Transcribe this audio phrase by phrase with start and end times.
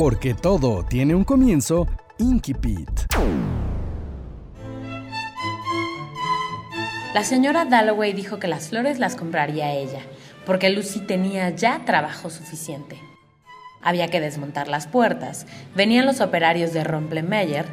[0.00, 1.86] Porque todo tiene un comienzo,
[2.16, 2.88] Inkipit.
[7.12, 10.00] La señora Dalloway dijo que las flores las compraría ella,
[10.46, 12.98] porque Lucy tenía ya trabajo suficiente.
[13.82, 17.66] Había que desmontar las puertas, venían los operarios de Romplemeyer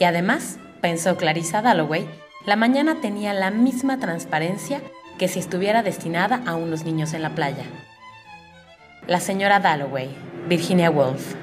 [0.00, 2.08] y además, pensó Clarissa Dalloway,
[2.46, 4.80] la mañana tenía la misma transparencia
[5.18, 7.64] que si estuviera destinada a unos niños en la playa.
[9.06, 10.08] La señora Dalloway,
[10.48, 11.34] Virginia Woolf.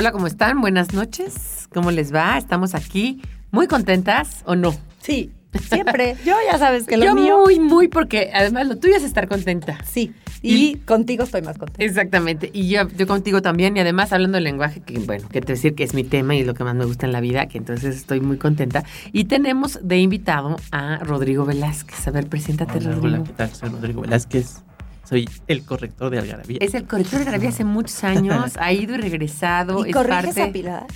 [0.00, 0.62] Hola, ¿cómo están?
[0.62, 1.68] Buenas noches.
[1.74, 2.38] ¿Cómo les va?
[2.38, 4.74] Estamos aquí muy contentas o no.
[5.02, 5.30] Sí,
[5.68, 6.16] siempre.
[6.24, 7.40] Yo ya sabes que lo Yo mío.
[7.40, 9.76] muy, muy, porque además lo tuyo es estar contenta.
[9.84, 10.14] Sí.
[10.40, 11.84] Y, contigo estoy más contenta.
[11.84, 12.48] Exactamente.
[12.50, 13.76] Y yo, yo contigo también.
[13.76, 16.44] Y además hablando del lenguaje, que bueno, que te decir que es mi tema y
[16.44, 18.84] lo que más me gusta en la vida, que entonces estoy muy contenta.
[19.12, 22.08] Y tenemos de invitado a Rodrigo Velázquez.
[22.08, 23.16] A ver, preséntate, Hola, Rodrigo.
[23.16, 23.54] hola, ¿qué tal?
[23.54, 24.62] Soy Rodrigo Velázquez.
[25.10, 26.58] Soy el corrector de Algarabía.
[26.60, 29.84] Es el corrector de Garabía hace muchos años, ha ido y regresado.
[29.84, 30.42] ¿Y es corriges parte...
[30.42, 30.86] a Pilar?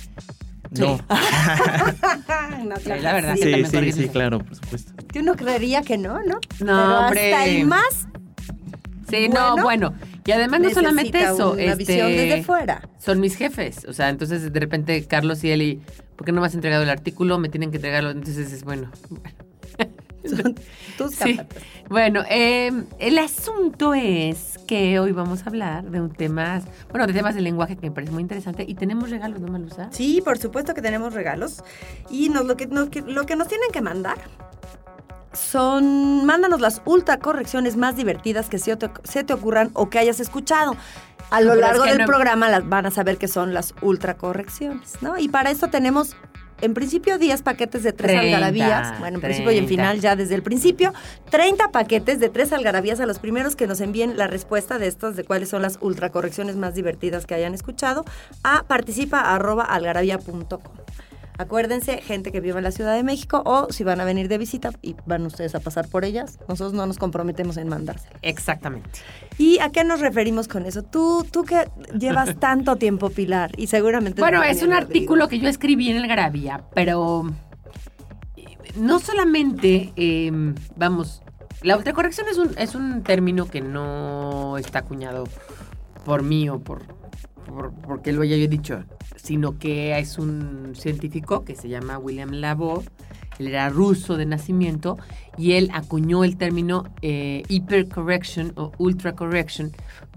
[0.71, 0.97] No.
[2.65, 3.35] no, Sí, la verdad.
[3.35, 4.93] Sí, sí, sí, claro, por supuesto.
[5.13, 6.39] Yo no creería que no, ¿no?
[6.57, 7.33] Pero No, hombre.
[7.33, 8.07] hasta el más
[9.09, 9.93] Sí, no, bueno, bueno.
[10.25, 11.51] Y además no solamente eso.
[11.51, 12.87] una este, visión desde fuera.
[12.97, 13.85] Son mis jefes.
[13.85, 15.81] O sea, entonces de repente Carlos y Eli,
[16.15, 17.37] ¿por qué no me has entregado el artículo?
[17.37, 18.11] Me tienen que entregarlo.
[18.11, 18.89] Entonces es bueno.
[20.41, 20.55] Son
[20.97, 21.39] tus Sí.
[21.89, 27.13] Bueno, eh, el asunto es que hoy vamos a hablar de un tema, bueno, de
[27.13, 29.89] temas de lenguaje que me parece muy interesante y tenemos regalos, ¿no, Malusa?
[29.91, 31.63] Sí, por supuesto que tenemos regalos.
[32.09, 34.17] Y nos, lo, que, nos- que- lo que nos tienen que mandar
[35.33, 39.99] son, mándanos las ultra correcciones más divertidas que se te, se te ocurran o que
[39.99, 40.75] hayas escuchado.
[41.31, 43.53] A lo Pero es largo que del no- programa las van a saber que son
[43.53, 45.17] las ultra correcciones, ¿no?
[45.17, 46.15] Y para eso tenemos,
[46.65, 48.99] en principio, 10 paquetes de 3 30, algarabías.
[48.99, 49.83] Bueno, en principio y en 30.
[49.83, 50.93] final ya desde el principio.
[51.29, 55.15] 30 paquetes de 3 algarabías a los primeros que nos envíen la respuesta de estas,
[55.15, 58.05] de cuáles son las ultra correcciones más divertidas que hayan escuchado,
[58.43, 60.59] a participa.algarabía.com.
[61.37, 64.37] Acuérdense, gente que vive en la Ciudad de México o si van a venir de
[64.37, 68.17] visita y van ustedes a pasar por ellas, nosotros no nos comprometemos en mandárselas.
[68.21, 68.89] Exactamente.
[69.37, 70.83] ¿Y a qué nos referimos con eso?
[70.83, 74.21] Tú, tú que llevas tanto tiempo, Pilar, y seguramente...
[74.21, 77.29] Bueno, es un artículo que yo escribí en el Garabía, pero
[78.37, 80.31] eh, no solamente, eh,
[80.77, 81.21] vamos,
[81.61, 85.25] la ultracorrección es un, es un término que no está acuñado
[86.05, 86.83] por mí o por,
[87.45, 88.83] por porque lo haya yo dicho,
[89.15, 92.83] sino que es un científico que se llama William Labov,
[93.39, 94.97] él era ruso de nacimiento
[95.37, 99.71] y él acuñó el término eh, hypercorrection o ultracorrection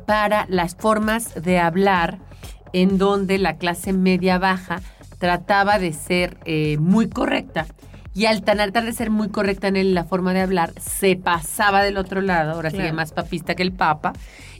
[0.07, 2.19] para las formas de hablar
[2.73, 4.81] en donde la clase media baja
[5.19, 7.67] trataba de ser eh, muy correcta
[8.15, 11.99] y al tratar de ser muy correcta en la forma de hablar, se pasaba del
[11.99, 12.97] otro lado, ahora sigue Claro.
[12.97, 14.13] más papista que el papa,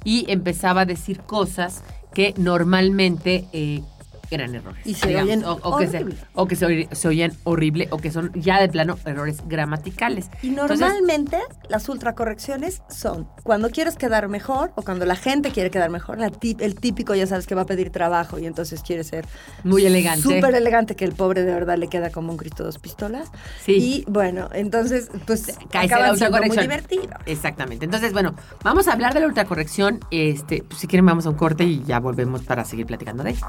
[0.05, 1.83] y empezaba a decir cosas
[2.19, 3.83] que normalmente eh,
[4.31, 4.81] eran errores.
[4.87, 7.89] Y se digamos, oyen o, o que, se, o que se, oy- se oían horrible
[7.91, 10.31] o que son ya de plano errores gramaticales.
[10.43, 15.71] Y Entonces, normalmente las ultracorrecciones son cuando quieres quedar mejor o cuando la gente quiere
[15.71, 16.19] quedar mejor.
[16.19, 16.31] La
[16.61, 19.27] el típico ya sabes que va a pedir trabajo y entonces quiere ser
[19.65, 20.23] Muy elegante.
[20.23, 23.29] Súper elegante que el pobre de verdad le queda como un Cristo dos pistolas.
[23.65, 23.73] Sí.
[23.77, 26.11] Y bueno, entonces pues Cae la siendo muy
[26.49, 26.63] ultracorrección.
[26.65, 27.09] divertido.
[27.27, 27.85] Exactamente.
[27.85, 30.01] Entonces, bueno, vamos a hablar de la ultracorrección.
[30.11, 33.31] Este, pues, si quieren, vamos a un corte y ya volvemos para seguir platicando de
[33.31, 33.47] ella.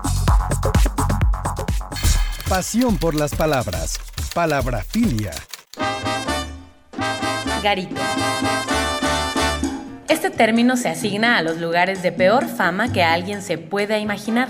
[2.50, 4.00] Pasión por las palabras.
[4.34, 5.32] Palabrafilia.
[7.64, 8.02] Garito.
[10.08, 14.50] Este término se asigna a los lugares de peor fama que alguien se pueda imaginar.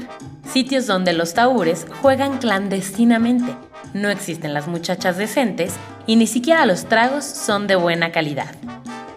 [0.51, 3.53] Sitios donde los taúres juegan clandestinamente.
[3.93, 5.73] No existen las muchachas decentes
[6.07, 8.55] y ni siquiera los tragos son de buena calidad.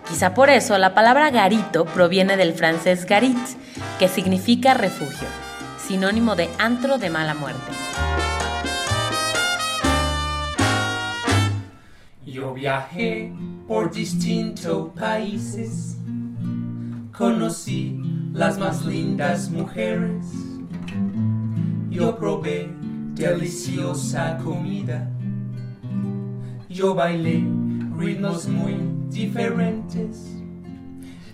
[0.09, 3.39] Quizá por eso la palabra garito proviene del francés garit,
[3.99, 5.29] que significa refugio,
[5.93, 7.71] sinónimo de antro de mala muerte.
[12.25, 13.31] Yo viajé
[13.69, 15.99] por distintos países,
[17.15, 18.01] conocí
[18.33, 20.25] las más lindas mujeres,
[21.91, 22.75] yo probé
[23.15, 25.11] deliciosa comida,
[26.71, 27.45] yo bailé
[27.99, 28.79] ritmos muy
[29.11, 30.39] diferentes.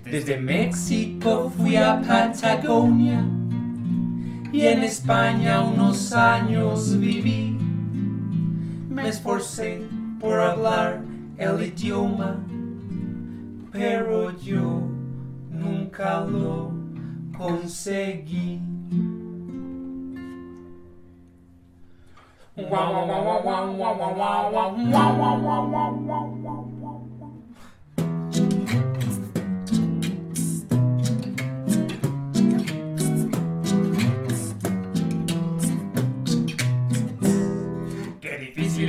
[0.04, 3.24] Desde México fui a Patagonia,
[4.52, 7.58] y en España unos años viví.
[8.88, 9.82] Me esforcé
[10.20, 11.02] por hablar
[11.36, 12.36] el idioma,
[13.70, 14.82] pero yo
[15.50, 16.72] nunca lo
[17.36, 18.60] conseguí.
[22.56, 22.64] Qué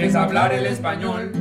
[0.09, 1.31] es hablar el español,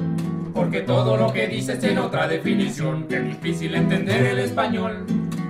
[0.52, 3.06] porque todo lo que dices tiene otra definición.
[3.08, 5.06] Qué difícil entender el español,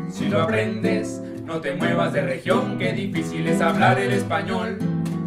[0.09, 2.79] si lo aprendes, no te muevas de región.
[2.79, 4.79] Qué difícil es hablar el español,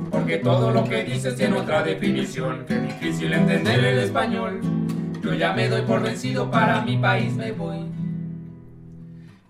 [0.10, 2.64] porque todo lo que dices tiene otra definición.
[2.66, 4.62] Qué difícil entender el español,
[5.22, 8.01] yo ya me doy por vencido, para mi país me voy.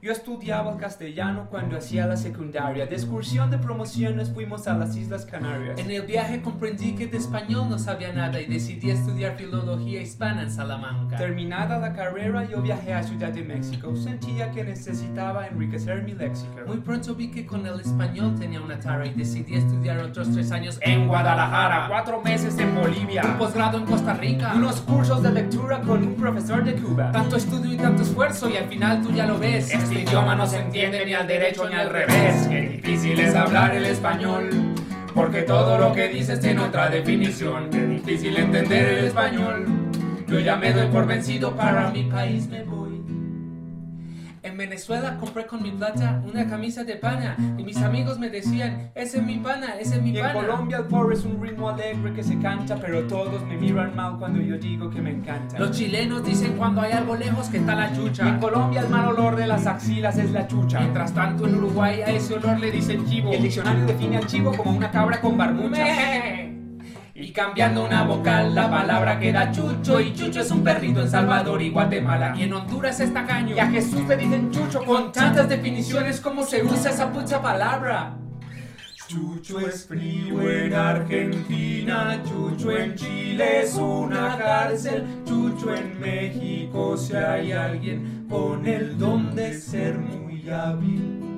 [0.01, 2.88] Yo estudiaba el castellano cuando hacía la secundaria.
[2.88, 5.77] De excursión de promociones fuimos a las Islas Canarias.
[5.77, 10.42] En el viaje comprendí que de español no sabía nada y decidí estudiar filología hispana
[10.42, 11.18] en Salamanca.
[11.18, 13.95] Terminada la carrera, yo viajé a Ciudad de México.
[13.95, 16.56] Sentía que necesitaba enriquecer mi léxico.
[16.65, 20.51] Muy pronto vi que con el español tenía una tara y decidí estudiar otros tres
[20.51, 24.53] años En Guadalajara, cuatro meses en Bolivia, un posgrado en Costa Rica.
[24.56, 27.12] unos cursos de lectura con un profesor de Cuba.
[27.12, 29.71] Tanto estudio y tanto esfuerzo y al final tú ya lo ves.
[29.92, 32.48] Este idioma no se entiende ni al derecho ni al revés.
[32.48, 34.50] Qué difícil es hablar el español.
[35.14, 37.70] Porque todo lo que dices tiene otra definición.
[37.70, 39.66] Qué difícil entender el español.
[40.30, 42.91] Yo ya me doy por vencido, para mi país me voy.
[44.44, 48.92] En Venezuela compré con mi plata una camisa de pana y mis amigos me decían,
[48.96, 50.34] ese es mi pana, ese es mi Y en pana.
[50.34, 54.18] Colombia el pobre es un ritmo alegre que se canta, pero todos me miran mal
[54.18, 55.60] cuando yo digo que me encanta.
[55.60, 58.40] Los chilenos dicen cuando hay algo lejos que está la Y en chucha.
[58.40, 60.80] Colombia el mal olor de las axilas es la chucha.
[60.80, 63.32] Mientras tanto en Uruguay a ese olor le dicen chivo.
[63.32, 65.86] El diccionario define al chivo como una cabra con barbucha.
[67.22, 70.00] Y cambiando una vocal, la palabra queda chucho.
[70.02, 72.34] Y chucho es un perrito en Salvador y Guatemala.
[72.36, 73.56] Y en Honduras es tacaño.
[73.56, 78.18] Y a Jesús le dicen chucho Con tantas definiciones, ¿cómo se usa esa pucha palabra?
[79.08, 87.14] Chucho es frío en Argentina, Chucho en Chile es una cárcel, Chucho en México si
[87.14, 91.31] hay alguien con el don de ser muy hábil.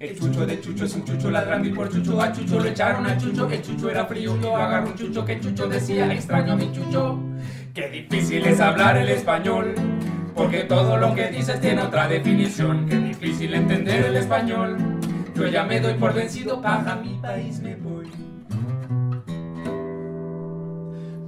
[0.00, 3.04] El chucho de Chucho es un chucho ladrando y por chucho a Chucho lo echaron
[3.04, 3.46] a Chucho.
[3.50, 7.18] El chucho era frío, yo agarro un chucho que Chucho decía extraño a mi chucho.
[7.74, 9.74] Qué difícil es hablar el español,
[10.34, 12.86] porque todo lo que dices tiene otra definición.
[12.88, 14.78] Qué difícil entender el español.
[15.36, 18.06] Yo ya me doy por vencido, para mi país me voy.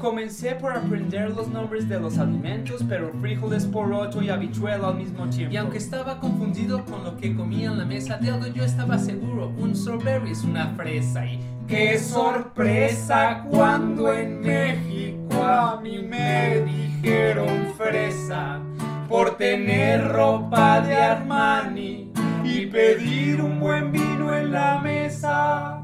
[0.02, 4.96] Comencé por aprender los nombres de los alimentos, pero frijoles por ocho y habichuela al
[4.96, 5.54] mismo tiempo.
[5.54, 8.98] Y aunque estaba confundido con lo que comía en la mesa de algo, yo estaba
[8.98, 9.52] seguro.
[9.56, 11.38] Un strawberry es una fresa y
[11.68, 18.58] ¡Qué sorpresa cuando en México a mí me dijeron fresa
[19.08, 22.10] por tener ropa de Armani
[22.42, 25.81] y pedir un buen vino en la mesa?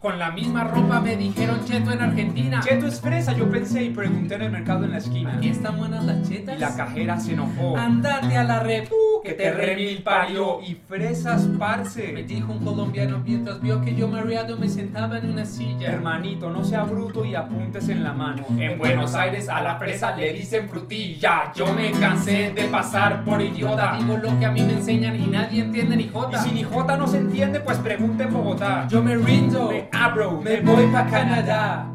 [0.00, 2.60] Con la misma ropa me dijeron cheto en Argentina.
[2.60, 5.34] Cheto es fresa, yo pensé y pregunté en el mercado en la esquina.
[5.36, 6.56] ¿Aquí están buenas las chetas?
[6.56, 7.76] Y la cajera se enojó.
[7.76, 12.12] Andate a la repu que te remil parió y fresas Me parce.
[12.26, 15.92] dijo un colombiano mientras vio que yo mareado me sentaba en una silla.
[15.92, 18.44] Hermanito, no sea bruto y apuntes en la mano.
[18.58, 21.52] En Buenos Aires a la fresa le dicen frutilla.
[21.54, 23.96] Yo me cansé de pasar por idiota.
[23.98, 26.38] Digo lo que a mí me enseñan y nadie entiende ni Y jota.
[26.42, 28.86] si ni J no se entiende, pues pregunte en Bogotá.
[28.88, 29.70] Yo me rindo.
[29.70, 31.86] Me abro, me voy pa' Canadá.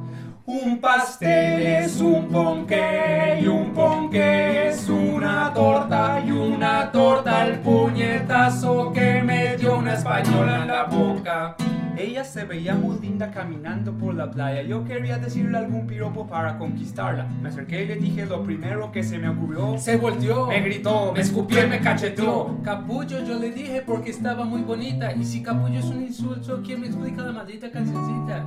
[0.48, 7.58] Un pastel es un ponqué y un ponqué es una torta y una torta el
[7.62, 11.56] puñetazo que me dio una española en la boca.
[11.98, 14.62] Ella se veía muy linda caminando por la playa.
[14.62, 17.26] Yo quería decirle algún piropo para conquistarla.
[17.42, 19.80] Me acerqué y le dije lo primero que se me ocurrió.
[19.80, 20.46] Se volteó.
[20.46, 22.62] Me gritó, me escupió y me cacheteó.
[22.64, 25.12] Capullo yo le dije porque estaba muy bonita.
[25.12, 28.46] Y si capullo es un insulto, ¿quién me explica la maldita cancioncita?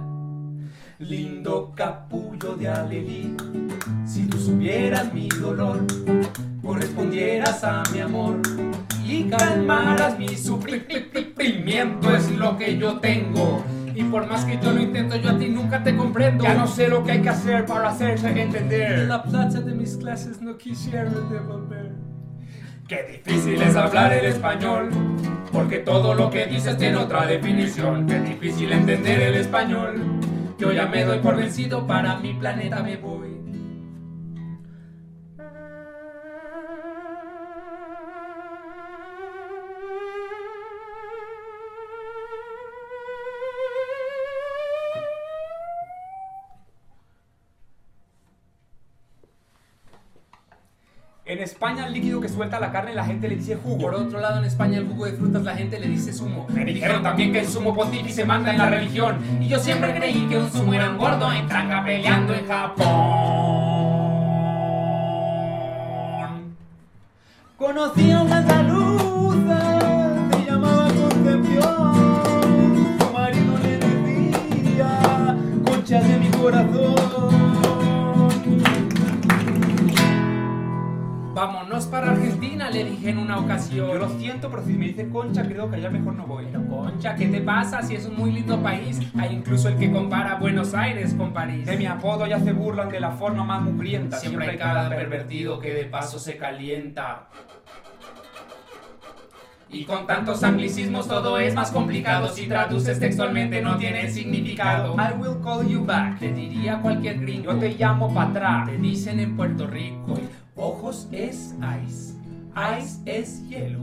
[1.00, 3.36] Lindo capullo de Alelí,
[4.04, 5.86] si tú supieras mi dolor,
[6.60, 8.40] correspondieras a mi amor
[9.04, 13.64] y calmaras mi sufrimiento es lo que yo tengo.
[13.94, 16.42] Y por más que yo lo intento, yo a ti nunca te comprendo.
[16.42, 19.06] Ya no sé lo que hay que hacer para hacerse entender.
[19.06, 21.92] la plata de mis clases no quisieron devolver.
[22.88, 24.90] Qué difícil es hablar el español,
[25.52, 28.04] porque todo lo que dices tiene otra definición.
[28.04, 30.18] Qué difícil entender el español.
[30.58, 33.37] Yo ya me doy por vencido, para mi planeta me voy.
[51.38, 53.78] En España el líquido que suelta la carne la gente le dice jugo.
[53.82, 56.48] Por otro lado, en España el jugo de frutas la gente le dice zumo.
[56.48, 59.18] Me dijeron también que el sumo pontífice manda en la religión.
[59.40, 62.88] Y yo siempre creí que un sumo era un gordo en tanga peleando en Japón.
[67.56, 69.04] Conocí a una andaluza,
[83.38, 83.88] una ocasión.
[83.88, 86.46] Yo lo siento, pero si me dice concha, creo que allá mejor no voy.
[86.46, 89.00] Pero concha, ¿qué te pasa si es un muy lindo país?
[89.18, 91.66] Hay incluso el que compara Buenos Aires con París.
[91.66, 94.18] De mi apodo ya se burlan de la forma más mugrienta.
[94.18, 97.28] Siempre hay cada pervertido que de paso se calienta.
[99.70, 102.28] Y con tantos anglicismos todo es más complicado.
[102.28, 104.96] Si traduces textualmente no tiene significado.
[104.96, 106.18] I will call you back.
[106.18, 107.52] Te diría cualquier gringo.
[107.52, 108.66] Yo te llamo para atrás.
[108.70, 110.18] Te dicen en Puerto Rico.
[110.56, 111.54] Ojos es
[111.86, 112.17] ice.
[112.78, 113.80] Ice es hielo.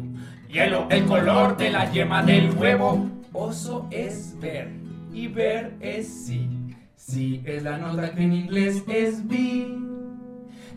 [0.50, 3.10] Hielo, el color de la yema del huevo.
[3.32, 4.70] Oso es ver.
[5.14, 6.50] Y ver es sí.
[6.98, 9.68] Sí es la nota que en inglés es be.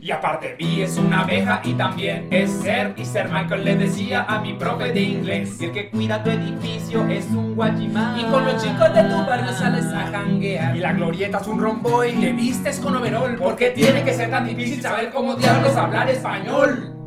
[0.00, 2.94] Y aparte, B es una abeja y también es ser.
[2.96, 5.60] Y ser Michael le decía a mi profe de inglés.
[5.60, 8.20] Y el que cuida tu edificio es un guachimán.
[8.20, 10.76] Y con los chicos de tu barrio sales a janguear.
[10.76, 13.34] Y la glorieta es un rombo Y le vistes con overol.
[13.36, 16.97] Porque tiene que ser tan difícil saber cómo diablos hablar español.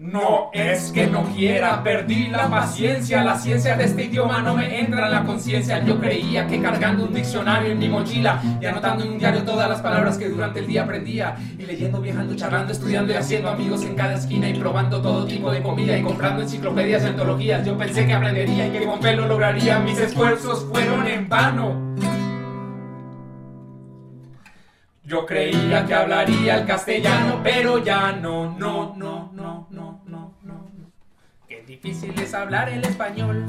[0.00, 3.22] No es que no quiera, perdí la paciencia.
[3.22, 5.84] La ciencia de este idioma no me entra en la conciencia.
[5.84, 9.68] Yo creía que cargando un diccionario en mi mochila y anotando en un diario todas
[9.68, 11.36] las palabras que durante el día aprendía.
[11.58, 15.50] Y leyendo, viajando, charlando, estudiando y haciendo amigos en cada esquina y probando todo tipo
[15.50, 17.66] de comida y comprando enciclopedias y antologías.
[17.66, 19.80] Yo pensé que aprendería y que con fe lo lograría.
[19.80, 21.90] Mis esfuerzos fueron en vano.
[25.04, 29.59] Yo creía que hablaría el castellano, pero ya no, no, no, no,
[31.70, 33.44] difícil es hablar el español,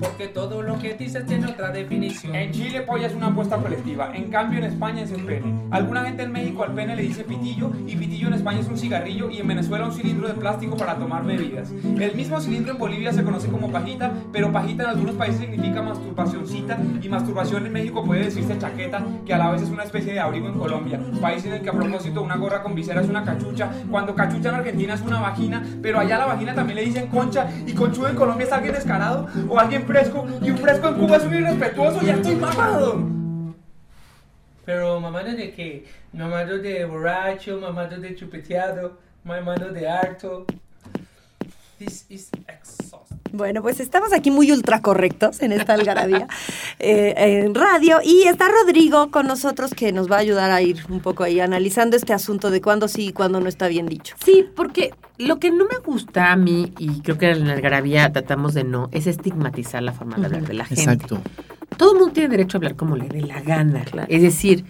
[0.00, 2.34] porque todo lo que dices tiene otra definición.
[2.34, 5.54] En Chile polla es una apuesta colectiva, en cambio en España es el pene.
[5.70, 8.76] Alguna gente en México al pene le dice pitillo y pitillo en España es un
[8.76, 11.70] cigarrillo y en Venezuela un cilindro de plástico para tomar bebidas.
[11.70, 15.82] El mismo cilindro en Bolivia se conoce como pajita, pero pajita en algunos países significa
[15.82, 20.12] masturbacioncita y masturbación en México puede decirse chaqueta, que a la vez es una especie
[20.12, 23.08] de abrigo en Colombia, país en el que a propósito una gorra con visera es
[23.08, 26.76] una cachucha, cuando cachucha en Argentina es una vagina, pero allá a la vagina también
[26.76, 30.58] le dicen concha y conchudo en Colombia es alguien descarado o alguien fresco y un
[30.58, 33.22] fresco en Cuba es un irrespetuoso, ya estoy mamado.
[34.64, 35.84] Pero mamado de qué?
[36.12, 40.46] Mamado de borracho, mamado de chupeteado, mamado de harto.
[41.78, 43.01] This is exhausting.
[43.32, 46.28] Bueno, pues estamos aquí muy ultra correctos en esta algarabía
[46.78, 50.84] eh, en radio y está Rodrigo con nosotros que nos va a ayudar a ir
[50.88, 54.14] un poco ahí analizando este asunto de cuándo sí y cuándo no está bien dicho.
[54.24, 58.12] Sí, porque lo que no me gusta a mí, y creo que en la algarabía
[58.12, 60.82] tratamos de no, es estigmatizar la forma de hablar de la gente.
[60.82, 61.20] Exacto.
[61.76, 63.84] Todo el mundo tiene derecho a hablar como le dé la gana.
[64.08, 64.64] Es decir,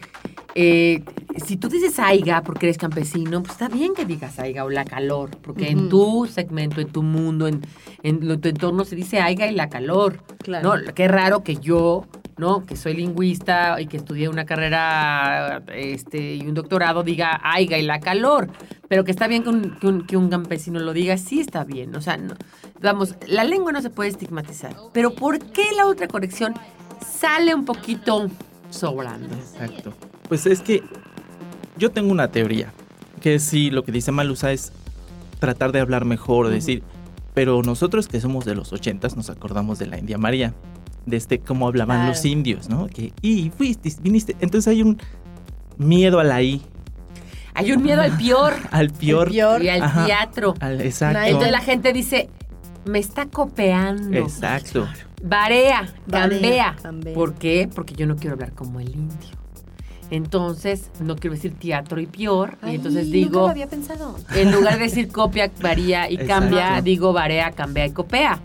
[0.54, 1.02] eh,
[1.44, 4.84] si tú dices aiga porque eres campesino, pues está bien que digas aiga o la
[4.84, 7.62] calor, porque en tu segmento, en tu mundo, en,
[8.02, 10.18] en tu entorno se dice aiga y la calor.
[10.38, 10.76] Claro.
[10.76, 10.94] ¿no?
[10.94, 12.06] Qué raro que yo,
[12.36, 12.66] ¿no?
[12.66, 17.82] Que soy lingüista y que estudié una carrera este, y un doctorado, diga aiga y
[17.82, 18.48] la calor.
[18.88, 21.64] Pero que está bien que un, que un- que un campesino lo diga, sí está
[21.64, 21.94] bien.
[21.96, 22.34] O sea, no-
[22.82, 24.74] vamos, la lengua no se puede estigmatizar.
[24.92, 26.52] Pero ¿por qué la otra corrección
[27.02, 28.28] sale un poquito
[28.70, 29.34] sobrando?
[29.34, 29.92] Exacto.
[30.28, 30.82] Pues es que
[31.76, 32.72] yo tengo una teoría,
[33.20, 34.72] que sí, lo que dice Malusa es
[35.38, 36.82] tratar de hablar mejor, decir,
[37.34, 40.54] pero nosotros que somos de los ochentas nos acordamos de la India María,
[41.06, 42.10] de este cómo hablaban Claro.
[42.10, 42.86] los indios, ¿no?
[42.86, 44.36] Que, y fuiste, viniste.
[44.40, 44.98] Entonces hay un
[45.78, 46.62] miedo a la I,
[47.54, 49.30] Hay un miedo al peor al peor.
[49.30, 49.62] peor.
[49.62, 50.06] y al Ajá.
[50.06, 50.54] teatro.
[50.60, 51.20] al- exacto.
[51.24, 52.28] Entonces la gente dice,
[52.84, 54.16] me está copiando.
[54.16, 54.86] Exacto.
[55.22, 56.76] Barea, cambia.
[56.82, 57.14] cambia.
[57.14, 57.68] ¿Por qué?
[57.72, 59.30] Porque yo no quiero hablar como el indio.
[60.10, 62.58] Entonces, no quiero decir teatro y peor.
[62.66, 64.16] y entonces nunca digo, lo había pensado.
[64.34, 66.34] en lugar de decir copia, varía y Exacto.
[66.34, 68.38] cambia, digo barea, cambia y copia.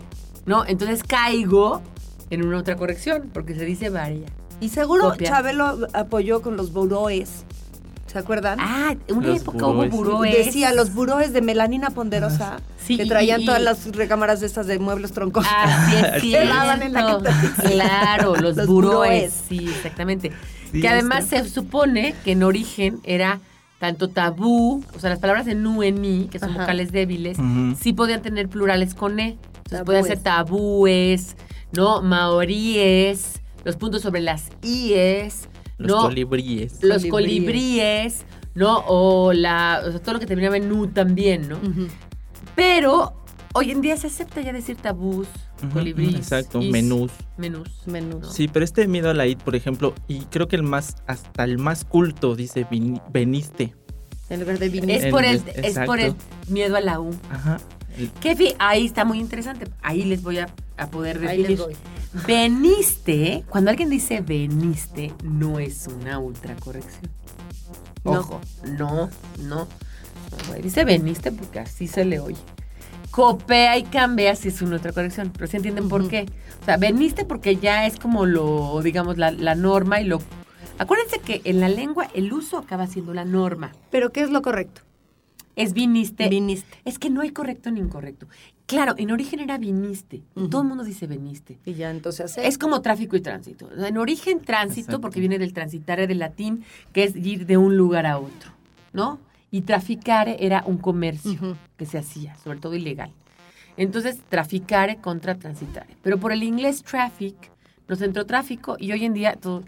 [0.46, 0.64] ¿No?
[0.64, 1.82] Entonces caigo
[2.30, 4.28] en una otra corrección, porque se dice varía.
[4.60, 5.28] Y seguro Copia.
[5.28, 7.44] Chabelo apoyó con los buroes.
[8.10, 8.58] ¿Se acuerdan?
[8.60, 10.46] Ah, una Los época hubo buroes.
[10.46, 14.66] Decía los buroes de melanina ponderosa Sí, que traían y- todas las recámaras de estas
[14.66, 15.52] de muebles troncosos.
[16.14, 17.18] Es Se daban en la
[17.60, 19.32] Claro, los, Los buroes.
[19.48, 20.32] Sí, exactamente.
[20.72, 21.44] Sí, que además está.
[21.44, 23.40] se supone que en origen era
[23.78, 26.60] tanto tabú, o sea, las palabras en nu, en mi, que son Ajá.
[26.62, 27.38] vocales débiles,
[27.80, 29.36] sí podían tener plurales con e.
[29.38, 29.84] Entonces Tabúes.
[29.86, 31.36] podían ser tabúes,
[31.72, 32.02] ¿no?
[32.02, 35.48] Maoríes, los puntos sobre las ies,
[35.78, 36.02] Los ¿no?
[36.02, 36.82] colibríes.
[36.82, 37.10] los Colibríes.
[37.10, 38.78] colibríes, ¿no?
[38.86, 41.58] O, la, o sea, todo lo que terminaba en nu también, ¿no?
[42.54, 45.28] Pero hoy en día se acepta ya decir tabús,
[45.72, 46.14] colibríes.
[46.16, 47.12] Exacto, is, menús.
[47.36, 47.68] Menús.
[47.86, 48.32] Menús.
[48.34, 51.44] Sí, pero este miedo a la id, por ejemplo, y creo que el más, hasta
[51.44, 53.74] el más culto dice "Vin- veniste.
[54.30, 55.06] En lugar de viniste.
[55.06, 56.14] Es por, el, es- es por el
[56.48, 57.10] miedo a la U.
[57.30, 57.58] Ajá.
[58.20, 59.66] Que fi- ahí está muy interesante.
[59.82, 61.58] Ahí les voy a, a poder Ahí les definir.
[61.58, 61.76] voy.
[62.26, 67.10] Veniste, cuando alguien dice veniste, no es una ultracorrección.
[68.04, 69.66] Ojo, no, no.
[69.66, 72.36] no, dice veniste porque así se le oye.
[73.10, 75.30] Copea y cambia si es una ultracorrección.
[75.30, 76.26] Pero se entienden por qué.
[76.62, 80.20] O sea, veniste porque ya es como lo, digamos, la, la norma y lo.
[80.78, 83.72] Acuérdense que en la lengua el uso acaba siendo la norma.
[83.90, 84.82] Pero ¿qué es lo correcto?
[85.58, 86.28] Es viniste.
[86.28, 86.78] Viniste.
[86.84, 88.26] Es que no hay correcto ni incorrecto.
[88.66, 90.22] Claro, en origen era viniste.
[90.50, 91.58] Todo el mundo dice veniste.
[91.64, 93.68] Y ya entonces hace- Es como tráfico y tránsito.
[93.76, 95.00] En origen tránsito, Exacto.
[95.00, 98.52] porque viene del transitare del latín, que es ir de un lugar a otro,
[98.92, 99.18] ¿no?
[99.50, 103.10] Y traficare era un comercio que se hacía, sobre todo ilegal.
[103.76, 105.96] Entonces, traficare contra transitare.
[106.02, 107.34] Pero por el inglés traffic
[107.88, 109.62] nos entró tráfico y hoy en día todo...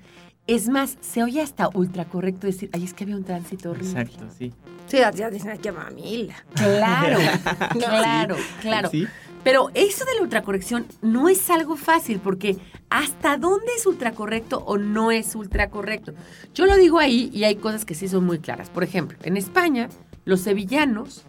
[0.51, 4.01] Es más, se oye hasta ultra correcto decir, ay, es que había un tránsito horrible.
[4.01, 4.53] Exacto, sí.
[4.89, 6.35] Sí, ya ya dicen, qué mamila.
[6.55, 7.19] Claro,
[7.79, 8.91] claro, claro.
[8.91, 9.07] Sí.
[9.45, 12.57] Pero eso de la ultracorrección no es algo fácil porque
[12.89, 16.15] hasta dónde es ultracorrecto o no es ultracorrecto.
[16.53, 18.71] Yo lo digo ahí y hay cosas que sí son muy claras.
[18.71, 19.89] Por ejemplo, en España,
[20.25, 21.23] los sevillanos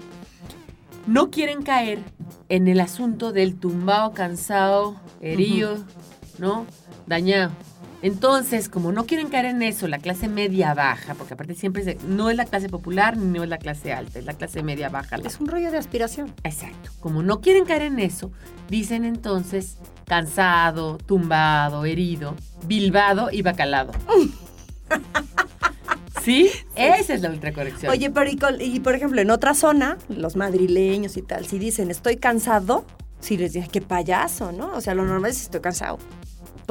[1.06, 2.00] no quieren caer
[2.50, 5.78] en el asunto del tumbado, cansado, herido,
[6.40, 6.66] ¿no?
[7.06, 7.52] Dañado.
[8.04, 11.98] Entonces, como no quieren caer en eso, la clase media baja, porque aparte siempre se-
[12.08, 14.90] no es la clase popular ni no es la clase alta, es la clase media
[14.90, 15.18] baja.
[15.18, 16.34] la Es un rollo de aspiración.
[16.44, 16.90] Exacto.
[17.00, 18.32] Como no quieren caer en eso,
[18.70, 19.78] dicen entonces
[20.08, 22.36] cansado, tumbado, herido,
[22.66, 23.92] bilbado y bacalado.
[26.24, 26.50] ¿Sí?
[26.76, 27.92] Esa es la ultracorrección.
[27.92, 32.18] Oye, pero y, por ejemplo, en otra zona, los madrileños y tal, si dicen estoy
[32.18, 32.86] cansado,
[33.20, 34.72] si les dicen qué payaso, ¿no?
[34.76, 35.98] O sea, lo normal es estoy cansado.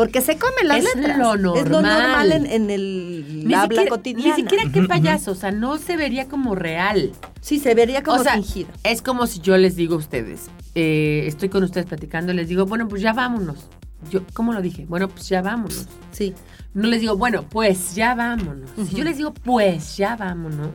[0.00, 1.18] Porque se comen las Es letras.
[1.18, 2.32] lo Es lo normal.
[2.32, 4.34] en, en el ni habla siquiera, cotidiana.
[4.34, 7.12] Ni siquiera qué payaso, o sea, no se vería como real.
[7.42, 8.70] Sí, se vería como O sea, fingido.
[8.82, 12.64] Es como si yo les digo a ustedes, eh, estoy con ustedes platicando, les digo,
[12.64, 13.68] bueno, pues ya vámonos.
[14.10, 14.86] Yo, ¿Cómo lo dije?
[14.88, 15.86] Bueno, pues ya vámonos.
[16.12, 16.32] Sí.
[16.72, 18.70] No les digo, bueno, pues ya vámonos.
[18.88, 20.70] Si yo les digo, pues ya vámonos,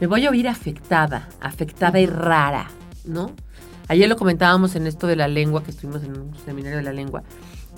[0.00, 2.70] me voy a oír afectada, afectada y rara,
[3.04, 3.30] ¿no?
[3.88, 6.92] Ayer lo comentábamos en esto de la lengua, que estuvimos en un seminario de la
[6.92, 7.22] lengua,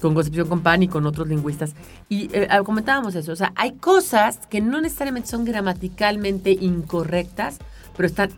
[0.01, 1.75] con Concepción Compán y con otros lingüistas.
[2.09, 3.33] Y eh, ah, comentábamos eso.
[3.33, 7.59] O sea, hay cosas que no necesariamente son gramaticalmente incorrectas,
[7.97, 8.31] pero están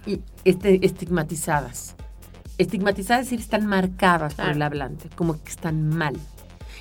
[0.45, 1.95] este, estigmatizadas.
[2.59, 4.57] Estigmatizadas es decir, están marcadas por Claro.
[4.57, 6.17] el hablante, como que están mal.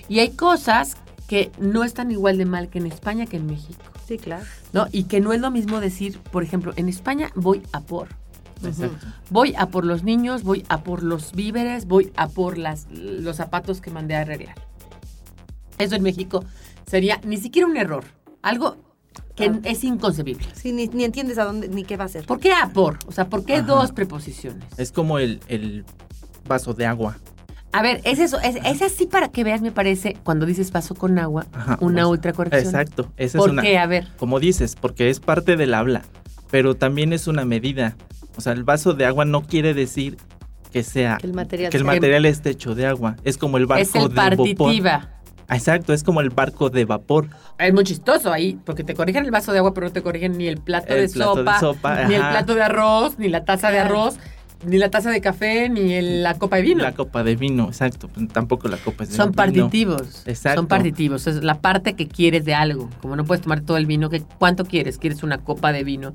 [0.10, 3.84] Y hay cosas que no están igual de mal que en España que en México,
[4.08, 4.44] Sí, claro.
[4.74, 4.88] ¿no?
[4.92, 8.10] Y que no es lo mismo decir, por ejemplo, en España voy a por.
[8.64, 9.08] Exacto.
[9.30, 13.38] Voy a por los niños, voy a por los víveres, voy a por las, los
[13.38, 14.56] zapatos que mandé a arreglar.
[15.82, 16.44] Eso en México
[16.86, 18.04] sería ni siquiera un error,
[18.42, 18.78] algo
[19.36, 19.60] que Ah.
[19.64, 20.46] es inconcebible.
[20.54, 22.26] Sí, ni, ni entiendes a dónde ni qué va a ser.
[22.26, 22.98] ¿Por qué a por?
[23.08, 23.64] O sea, ¿por qué Ajá.
[23.68, 24.64] dos preposiciones?
[24.78, 25.86] Es como el, el
[26.48, 27.18] vaso de agua.
[27.74, 30.94] A ver, es eso, es, es así para que veas, me parece, cuando dices vaso
[30.94, 32.10] con agua, Ajá, una vaso.
[32.10, 32.66] ultracorrección.
[32.66, 33.12] Exacto.
[33.16, 33.62] Esa ¿Por es una.
[33.62, 33.78] qué?
[33.78, 34.08] A ver.
[34.18, 36.02] Como dices, porque es parte del habla,
[36.50, 37.96] pero también es una medida.
[38.36, 40.18] O sea, el vaso de agua no quiere decir
[40.74, 43.16] que sea Que el material que el sea- material esté hecho de agua.
[43.24, 45.10] Es como el barco Es el de partitiva.
[45.52, 47.28] Exacto, es como el barco de vapor.
[47.58, 50.38] Es muy chistoso ahí, porque te corrigen el vaso de agua, pero no te corrigen
[50.38, 53.44] ni el plato, El de, plato de sopa, ni el plato de arroz, ni la
[53.46, 54.18] taza de arroz,
[54.66, 56.84] ni la taza de café, ni el- la copa de vino.
[56.84, 58.08] La copa de vino, exacto.
[58.08, 59.36] pues, Tampoco la copa es de Son vino.
[59.36, 60.24] partitivos.
[60.26, 60.60] Exacto.
[60.60, 61.28] Son partitivos.
[61.28, 62.90] Es la parte que quieres de algo.
[63.02, 64.98] Como no puedes tomar todo el vino, que ¿cuánto quieres?
[64.98, 66.14] ¿Quieres una copa de vino?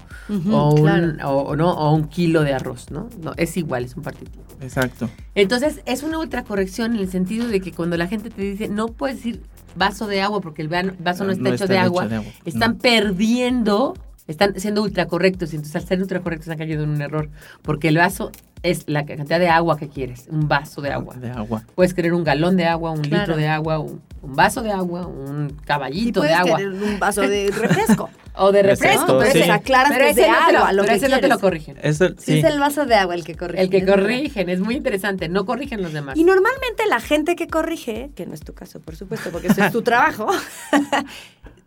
[0.51, 1.29] O, un, claro.
[1.31, 3.09] o, o no, o un kilo de arroz, ¿no?
[3.23, 4.45] No, es igual, es un partitivo.
[4.61, 5.11] Exacto.
[5.35, 8.87] Entonces, es una ultracorrección en el sentido de que cuando la gente te dice, no
[8.89, 9.43] puedes decir
[9.75, 12.09] vaso de agua porque el va- vaso no No está, hecho, está de hecho agua,
[12.09, 12.79] de agua, están no.
[12.79, 13.95] perdiendo,
[14.29, 17.29] están siendo ultracorrectos y entonces al ser ultracorrectos están cayendo en un error
[17.63, 21.15] porque el vaso es la cantidad de agua que quieres, un vaso de agua.
[21.15, 21.63] De agua.
[21.77, 23.21] Puedes querer un galón de agua, un Claro.
[23.23, 26.57] litro de agua, un, un vaso de agua, un caballito de puedes agua.
[26.59, 28.11] querer un vaso de refresco.
[28.39, 29.17] O de refresco.
[29.19, 29.39] pero sí.
[29.39, 31.09] ese- Aclaras pero que es ese de no te lo- agua, lo pero que ese
[31.09, 31.79] no te lo corrigen.
[31.81, 32.39] Eso, Sí, sí.
[32.41, 33.63] es el vaso de agua el que corrige.
[33.63, 34.03] El que es verdad.
[34.03, 35.31] corrigen, es muy interesante.
[35.31, 36.19] No corrigen los demás.
[36.19, 39.65] Y normalmente la gente que corrige, que no es tu caso, por supuesto, porque ese
[39.65, 40.27] es tu trabajo,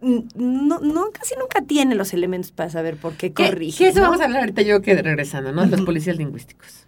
[0.01, 3.89] no, casi nunca tiene los elementos para saber por qué, ¿Qué corrige.
[3.89, 5.65] Eso vamos a hablar ahorita yo que regresando, ¿no?
[5.65, 6.85] Los policías lingüísticos.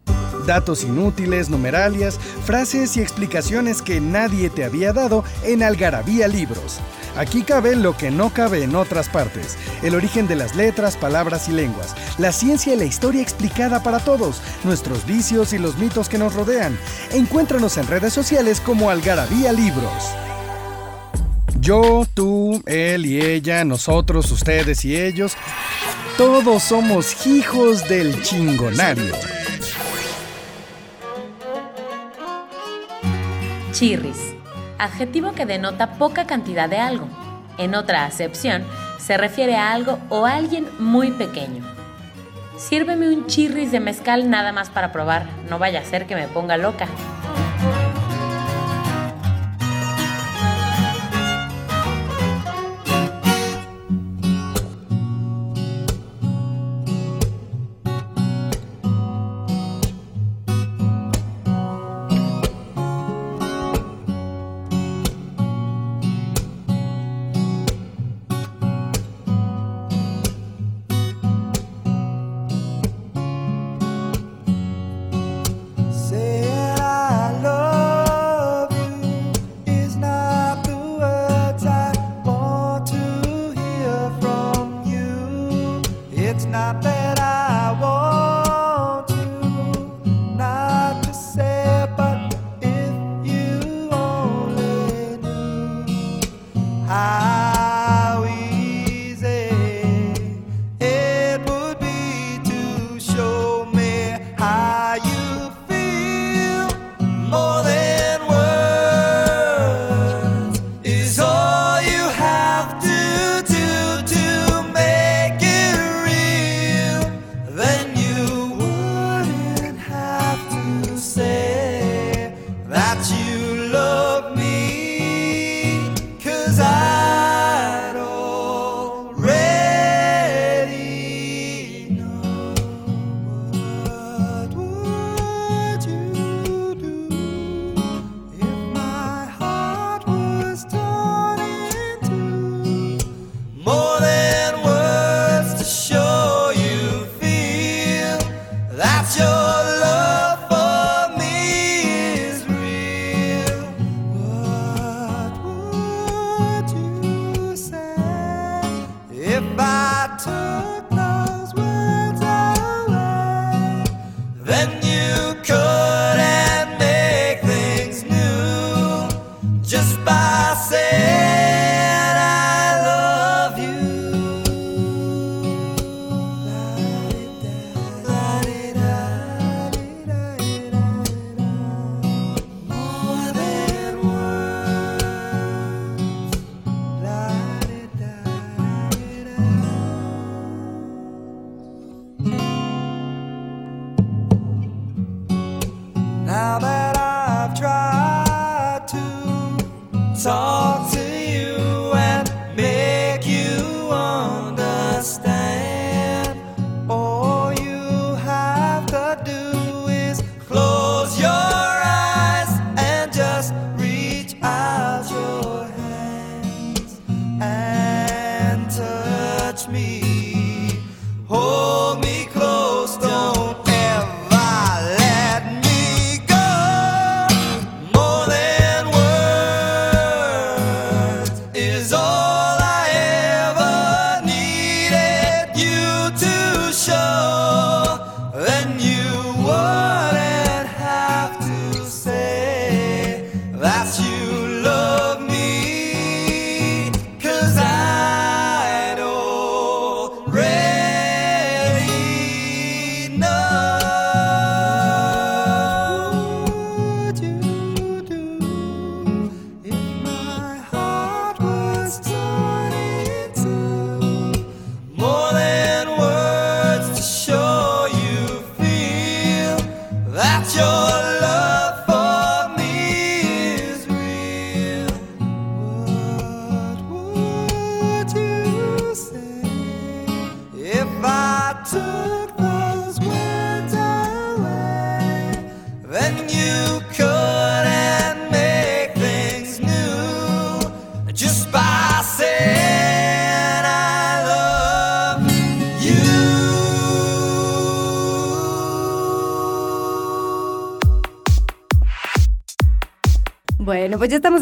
[0.47, 6.79] Datos inútiles, numeralias, frases y explicaciones que nadie te había dado en Algarabía Libros.
[7.17, 9.57] Aquí cabe lo que no cabe en otras partes.
[9.83, 11.95] El origen de las letras, palabras y lenguas.
[12.17, 14.41] La ciencia y la historia explicada para todos.
[14.63, 16.77] Nuestros vicios y los mitos que nos rodean.
[17.11, 20.15] Encuéntranos en redes sociales como Algarabía Libros.
[21.59, 25.35] Yo, tú, él y ella, nosotros, ustedes y ellos,
[26.17, 29.13] todos somos hijos del chingonario.
[33.71, 34.35] Chirris,
[34.77, 37.07] adjetivo que denota poca cantidad de algo.
[37.57, 38.63] En otra acepción,
[38.99, 41.63] se refiere a algo o a alguien muy pequeño.
[42.57, 46.27] Sírveme un chirris de mezcal nada más para probar, no vaya a ser que me
[46.27, 46.87] ponga loca.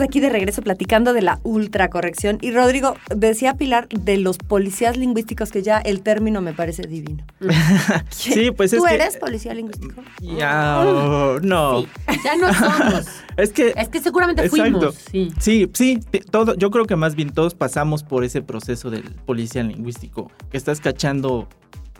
[0.09, 2.37] Aquí de regreso platicando de la ultracorrección.
[2.41, 7.23] Y Rodrigo, decía Pilar de los policías lingüísticos que ya el término me parece divino.
[8.09, 8.95] Sí, pues es ¿Tú que...
[8.95, 10.01] eres policía lingüístico?
[10.21, 11.83] Ya, oh, no.
[12.23, 13.05] Ya no somos.
[13.37, 13.73] Es que...
[13.77, 14.63] Es que seguramente Exacto.
[14.91, 14.95] fuimos.
[14.95, 15.31] Sí.
[15.39, 19.63] Sí, sí, todo, yo creo que más bien todos pasamos por ese proceso del policía
[19.63, 21.47] lingüístico, que estás cachando,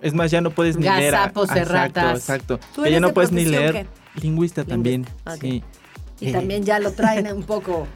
[0.02, 1.16] es más, ya no puedes ni leer.
[1.16, 2.20] a- Gazapos, Exacto, erratas.
[2.20, 2.60] exacto.
[2.76, 3.88] ¿Tú Que ya no de puedes ni leer.
[4.22, 5.06] Lingüista también,
[5.40, 5.64] sí.
[6.22, 7.88] Y también ya lo traen un poco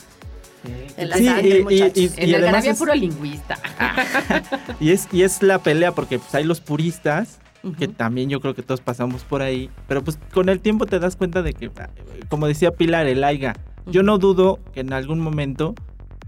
[0.98, 1.98] en la Sí, sangre, y- y- muchachos.
[1.98, 3.58] y- En además algarabía es- puro lingüista.
[4.80, 7.40] Y es, y es la pelea porque pues, hay los puristas,
[7.78, 11.00] que también yo creo que todos pasamos por ahí, pero pues con el tiempo te
[11.00, 11.90] das cuenta de que, ah,
[12.30, 13.56] como decía Pilar, el AIGA,
[13.86, 15.74] yo no dudo que en algún momento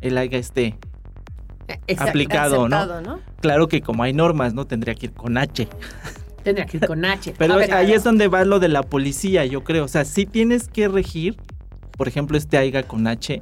[0.01, 0.77] el AIGA esté.
[1.87, 2.09] Exacto.
[2.11, 2.75] aplicado, ¿no?
[2.77, 3.19] Aceptado, ¿no?
[3.41, 4.65] Claro que como hay normas, ¿no?
[4.65, 5.67] Tendría que ir con H.
[6.43, 7.33] Tendría que ir con H.
[7.37, 9.83] Pero ver, ahí es donde va lo de la policía, yo creo.
[9.85, 11.37] O sea, sí tienes que regir,
[11.97, 13.41] por ejemplo, este AIGA con H,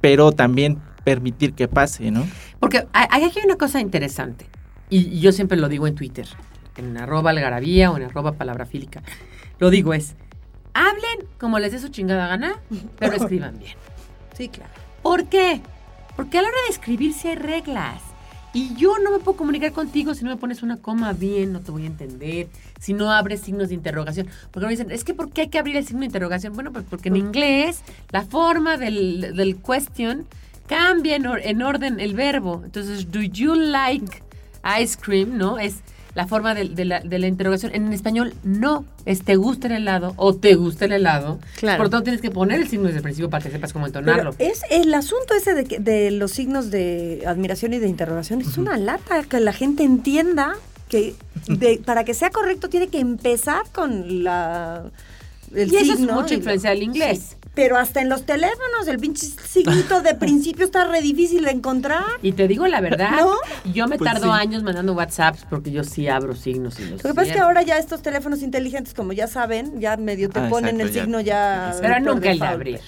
[0.00, 2.26] pero también permitir que pase, ¿no?
[2.60, 4.46] Porque hay, hay aquí una cosa interesante.
[4.90, 6.26] Y, y yo siempre lo digo en Twitter.
[6.76, 9.02] En arroba algarabía o en arroba palabrafílica.
[9.58, 10.14] Lo digo es,
[10.74, 12.60] hablen como les dé su chingada gana,
[12.98, 13.76] pero escriban bien.
[14.36, 14.72] Sí, claro.
[15.02, 15.60] ¿Por qué?
[16.16, 18.02] Porque a la hora de escribir sí hay reglas.
[18.52, 21.60] Y yo no me puedo comunicar contigo si no me pones una coma bien, no
[21.60, 22.48] te voy a entender.
[22.84, 24.26] Si no abres signos de interrogación.
[24.50, 26.52] Porque me dicen, es que ¿por qué hay que abrir el signo de interrogación?
[26.52, 30.26] Bueno, pues porque en inglés la forma del, del question
[30.66, 32.60] cambia en, or- en orden el verbo.
[32.64, 34.22] Entonces, do you like
[34.80, 35.38] ice cream?
[35.38, 35.58] ¿No?
[35.58, 35.76] Es
[36.14, 37.74] la forma de, de la, de la interrogación.
[37.74, 38.84] En español, no.
[39.04, 41.38] Es te gusta el helado o te gusta el helado.
[41.58, 41.78] Claro.
[41.78, 43.86] Por lo tanto, tienes que poner el signo desde el principio para que sepas cómo
[43.86, 44.32] entonarlo.
[44.38, 48.40] Pero es el asunto ese de, de los signos de admiración y de interrogación.
[48.42, 50.54] Es una lata que la gente entienda
[50.94, 51.14] que
[51.48, 54.84] de- para que sea correcto tiene que empezar con la
[55.52, 57.30] el y eso es mucha influencia del inglés.
[57.30, 61.50] Sí, Pero hasta en los teléfonos, el pinche signito de principio está re difícil de
[61.52, 62.04] encontrar.
[62.22, 63.34] Y te digo la verdad, ¿No?
[63.72, 64.40] yo me Pues tardo sí.
[64.40, 66.78] años mandando WhatsApps porque yo sí abro signos.
[66.80, 69.80] Y los Lo que pasa es que ahora ya estos teléfonos inteligentes, como ya saben,
[69.80, 71.02] ya medio te Ah, ponen exacto, el ya.
[71.02, 71.76] signo ya.
[71.80, 72.80] Pero nunca el de abrir.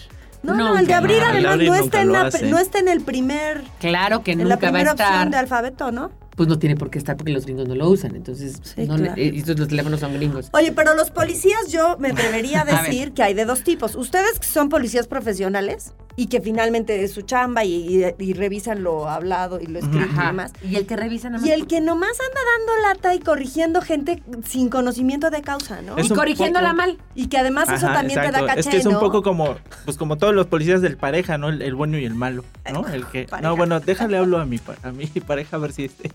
[0.43, 2.89] No, no, el de abrir No, además abrir no, está en la, no está en
[2.89, 6.11] el primer, Claro que en la nunca va a primera opción de alfabeto, ¿no?
[6.37, 8.15] Pues no tiene por qué estar porque los gringos no lo usan.
[8.15, 9.21] Entonces, Sí, no le- claro.
[9.23, 10.49] eh, estos los teléfonos son gringos.
[10.53, 13.97] Oye, pero los policías yo me atrevería a decir que hay de dos tipos.
[13.97, 18.83] Ustedes que son policías profesionales y que finalmente es su chamba y, y- y revisan
[18.83, 20.27] lo hablado y lo escrito y Ajá.
[20.29, 20.53] demás.
[20.67, 21.49] Y el que revisa nada más.
[21.49, 25.97] Y el que nomás anda dando lata y corrigiendo gente sin conocimiento de causa, ¿no?
[25.99, 26.99] Y Es corrigiéndola poco- mal.
[27.15, 29.97] Y que además eso también te da caché, Es que es un poco como, pues
[29.99, 31.51] como todos los policías del pareja, ¿no?
[31.51, 32.87] El, el bueno y el malo, ¿no?
[32.89, 33.47] El que, Pareja.
[33.49, 36.11] no, bueno, déjale hablo a mi, a mi pareja a ver si este,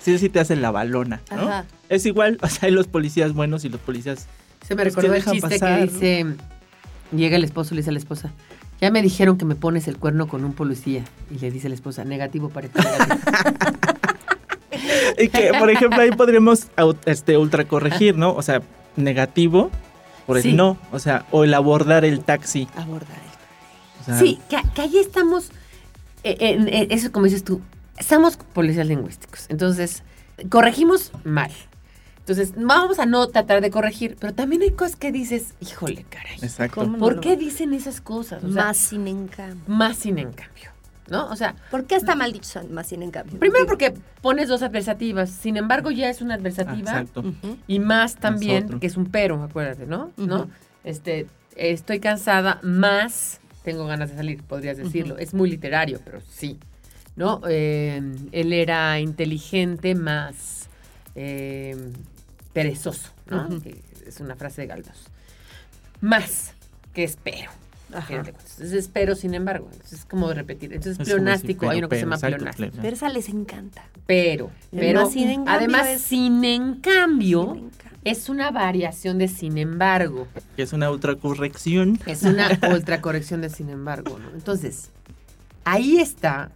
[0.00, 1.42] si él sí te hace la balona, ¿no?
[1.42, 1.64] Ajá.
[1.88, 4.26] Es igual, o sea, hay los policías buenos y los policías,
[4.66, 5.92] Se me Pues, recordó que el chiste pasar, que ¿no?
[5.92, 6.26] dice,
[7.16, 8.30] llega el esposo y le dice a la esposa,
[8.80, 11.04] ya me dijeron que me pones el cuerno con un policía.
[11.30, 13.18] Y le dice la esposa, negativo, pareja, negativo.
[15.18, 16.68] y que, por ejemplo, ahí podríamos
[17.06, 18.34] este, ultracorregir, ¿no?
[18.34, 18.62] O sea,
[18.96, 19.70] negativo
[20.26, 20.52] por el Sí.
[20.52, 22.68] no, o sea, o el abordar el taxi.
[22.76, 23.16] Abordar.
[24.00, 25.50] o sea, Sí, que, que ahí estamos,
[26.22, 27.60] eh, en- eso como dices tú,
[28.00, 29.46] somos policías lingüísticos.
[29.48, 30.02] Entonces,
[30.48, 31.50] corregimos mal.
[32.26, 36.36] Entonces, vamos a no tratar de corregir, pero también hay cosas que dices, híjole, caray.
[36.40, 36.80] Exacto.
[36.80, 38.42] ¿Cómo no ¿Por lo- qué dicen esas cosas?
[38.42, 39.62] O sea, más sin en cambio.
[39.66, 40.70] más sin en cambio,
[41.10, 41.28] ¿no?
[41.28, 43.38] O sea, ¿Por qué está mal dicho más sin en cambio?
[43.38, 47.20] primero porque pones dos adversativas, sin embargo ya es una Ah, adversativa Exacto.
[47.20, 47.58] Ujú.
[47.66, 50.10] y más también, que es un pero, acuérdate, ¿no?
[50.16, 50.48] ¿No?
[50.82, 55.18] Este, estoy cansada, más tengo ganas de salir, podrías decirlo.
[55.18, 56.58] Es muy literario, pero sí.
[57.16, 57.42] ¿No?
[57.48, 58.00] Eh,
[58.32, 60.68] él era inteligente, más
[61.14, 61.76] eh,
[62.54, 63.48] perezoso, ¿no?
[64.06, 65.04] Es una frase de Galdós.
[66.00, 66.54] Más
[66.94, 67.50] que espero.
[67.92, 68.06] a Ajá.
[68.08, 68.52] final de cuentas.
[68.54, 69.68] Entonces, espero, sin embargo.
[69.70, 70.72] Entonces, es como repetir.
[70.72, 71.68] Entonces, Es pleonástico.
[71.68, 72.70] Hay uno que se llama exacto, pleonástico.
[72.70, 72.82] pleno.
[72.82, 73.84] Pero esa les encanta.
[74.06, 77.98] Pero, pero, sin en además, es- sin en cambio, Sin en cambio.
[78.04, 80.26] es una variación de sin embargo.
[80.56, 82.00] Que es una ultracorrección.
[82.06, 84.30] Es una ultracorrección de sin embargo, ¿no?
[84.30, 84.90] Entonces,
[85.64, 86.50] ahí está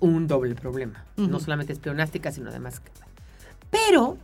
[0.00, 1.04] un doble problema.
[1.16, 2.80] No solamente es pleonástica, sino además.
[3.70, 4.16] Pero,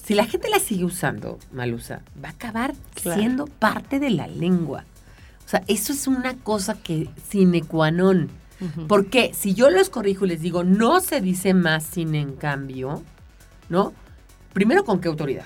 [0.00, 3.20] si la gente la sigue usando, Malusa, va a acabar Claro.
[3.20, 4.84] siendo parte de la lengua.
[5.44, 8.28] O sea, eso es una cosa que sine qua non.
[8.88, 13.02] Porque si yo los corrijo y les digo, no se dice más sin en cambio,
[13.68, 13.92] ¿no?
[14.54, 15.44] Primero, ¿con qué autoridad?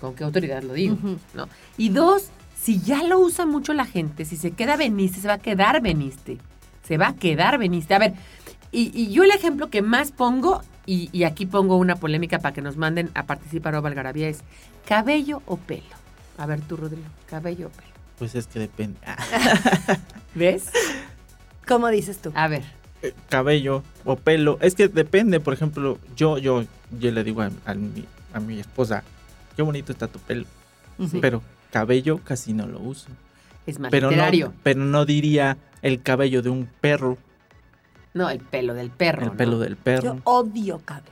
[0.00, 0.96] ¿Con qué autoridad lo digo?
[1.34, 1.46] ¿no?
[1.76, 5.34] Y dos, si ya lo usa mucho la gente, si se queda veniste, se va
[5.34, 6.38] a quedar veniste.
[6.88, 7.94] Se va a quedar veniste.
[7.94, 8.14] A ver,
[8.72, 12.52] y, y yo el ejemplo que más pongo, y, y aquí pongo una polémica para
[12.52, 14.40] que nos manden a participar o Algarabía, es
[14.84, 15.84] cabello o pelo.
[16.36, 17.92] A ver tú, Rodrigo, cabello o pelo.
[18.18, 18.98] Pues es que depende.
[20.34, 20.64] ¿Ves?
[21.68, 22.32] ¿Cómo dices tú?
[22.34, 22.64] A ver.
[23.02, 24.58] Eh, cabello o pelo.
[24.60, 26.64] Es que depende, por ejemplo, yo, yo,
[26.98, 29.04] yo le digo a, a mi, a mi esposa,
[29.54, 30.46] qué bonito está tu pelo.
[31.08, 31.18] Sí.
[31.20, 33.06] Pero cabello casi no lo uso.
[33.64, 37.16] Es más Pero no, pero no diría el cabello de un perro,
[38.14, 39.22] No, el pelo del perro.
[39.22, 39.36] el ¿no?
[39.36, 40.02] pelo del perro.
[40.16, 41.06] Yo odio cabello.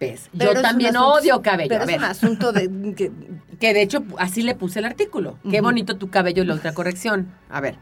[0.00, 0.30] ¿Ves?
[0.32, 1.68] Es Yo también asunto- odio cabello.
[1.68, 1.98] Pero a es ver.
[1.98, 3.12] un asunto de que
[3.60, 5.38] Que de hecho así le puse el artículo.
[5.48, 7.28] Qué bonito tu cabello y la ultracorrección.
[7.50, 7.76] A ver.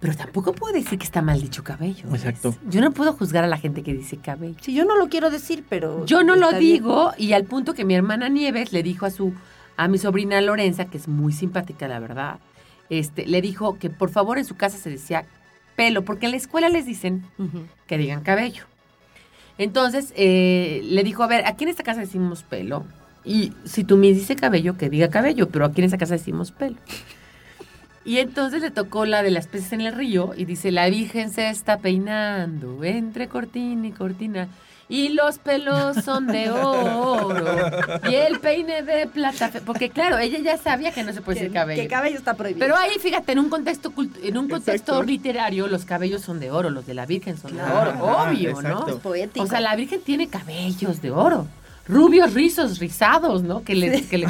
[0.00, 2.04] Pero tampoco puedo decir que está mal dicho cabello.
[2.08, 2.24] ¿ves?
[2.24, 2.56] Exacto.
[2.68, 4.56] Yo no puedo juzgar a la gente que dice cabello.
[4.60, 6.60] si yo no lo quiero decir, pero Yo no lo bien.
[6.60, 9.32] digo y al punto que mi hermana Nieves le dijo a su
[9.76, 12.38] a mi sobrina Lorenza, que es muy simpática la verdad,
[12.90, 15.24] este, le dijo que por favor en su casa se decía
[15.76, 17.24] pelo, porque en la escuela les dicen
[17.86, 18.64] que digan cabello.
[19.58, 22.84] Entonces eh, le dijo, a ver, aquí en esta casa decimos pelo.
[23.24, 26.50] Y si tú me dices cabello, que diga cabello, pero aquí en esta casa decimos
[26.50, 26.76] pelo.
[28.04, 31.30] Y entonces le tocó la de las peces en el río y dice, la Virgen
[31.30, 34.48] se está peinando entre cortina y cortina.
[34.94, 37.46] Y los pelos son de oro.
[38.10, 39.50] Y el peine de plata.
[39.64, 41.82] Porque claro, ella ya sabía que no se puede Que, decir cabello.
[41.82, 42.66] que cabello está prohibido.
[42.66, 43.90] Pero ahí, fíjate, en un contexto
[44.22, 45.02] en un contexto Exacto.
[45.04, 47.92] literario, los cabellos son de oro, los de la Virgen son Claro.
[47.92, 48.86] de oro, obvio, exacto.
[48.88, 48.98] ¿no?
[48.98, 49.44] poético.
[49.44, 51.46] O sea, la Virgen tiene cabellos de oro,
[51.88, 53.64] rubios, rizos, rizados, ¿no?
[53.64, 54.26] Que le, que le-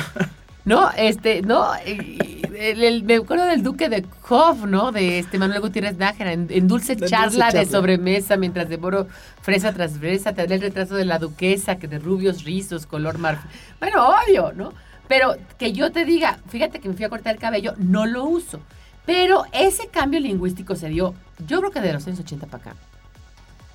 [0.64, 4.92] no, este, no, el- el- me acuerdo del duque de Hoff, ¿no?
[4.92, 9.08] De este Manuel Gutiérrez Nájera, en, en dulce charla Dulce de sobremesa, mientras devoro
[9.40, 13.50] fresa tras fresa, te el retrato de la duquesa, que de rubios, rizos, color marfil.
[13.80, 14.72] Bueno, obvio, ¿no?
[15.08, 18.24] Pero que yo te diga, fíjate que me fui a cortar el cabello, no lo
[18.24, 18.60] uso.
[19.04, 21.14] Pero ese cambio lingüístico se dio,
[21.48, 22.76] yo creo que de los años 80 para acá,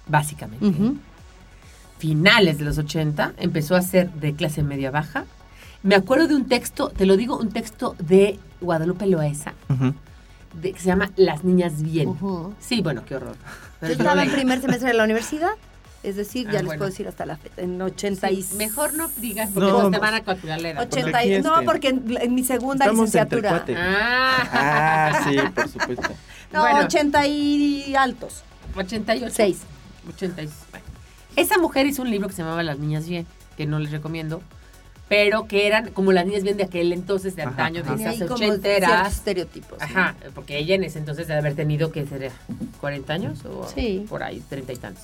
[0.08, 0.66] básicamente.
[2.00, 5.26] Finales de los 80, empezó a ser de clase media baja.
[5.88, 9.54] Me acuerdo de un texto, te lo digo, un texto de Guadalupe Loaesa,
[10.54, 12.16] de, que se llama Las niñas bien.
[12.60, 13.36] Sí, bueno, qué horror.
[13.82, 15.52] Yo estaba en primer semestre de la universidad,
[16.04, 18.44] es decir, Ah, ya les puedo decir hasta la fecha, en 80 y...
[18.44, 20.80] Sí, mejor no digas porque No, no, te van a calcular la edad.
[20.88, 23.66] Porque 80 y- no, este, porque en, en mi segunda estamos licenciatura...
[23.78, 26.10] Ah, Ah, sí, por supuesto.
[26.54, 26.80] No, Bueno.
[26.86, 28.44] 80 y altos.
[28.76, 29.34] 88.
[29.36, 29.58] Seis.
[30.08, 30.50] 86.
[30.72, 30.86] Bueno.
[31.36, 34.42] Esa mujer hizo un libro que se llamaba Las Niñas Bien, que no les recomiendo,
[35.10, 39.14] pero que eran como las niñas bien de aquel entonces, de antaño, de esas ochenteras.
[39.14, 39.82] estereotipos.
[39.82, 42.32] Ajá, porque ella en ese entonces debe haber tenido que ser
[42.82, 44.06] 40 años o Sí.
[44.10, 45.04] por ahí, 30 y tantos.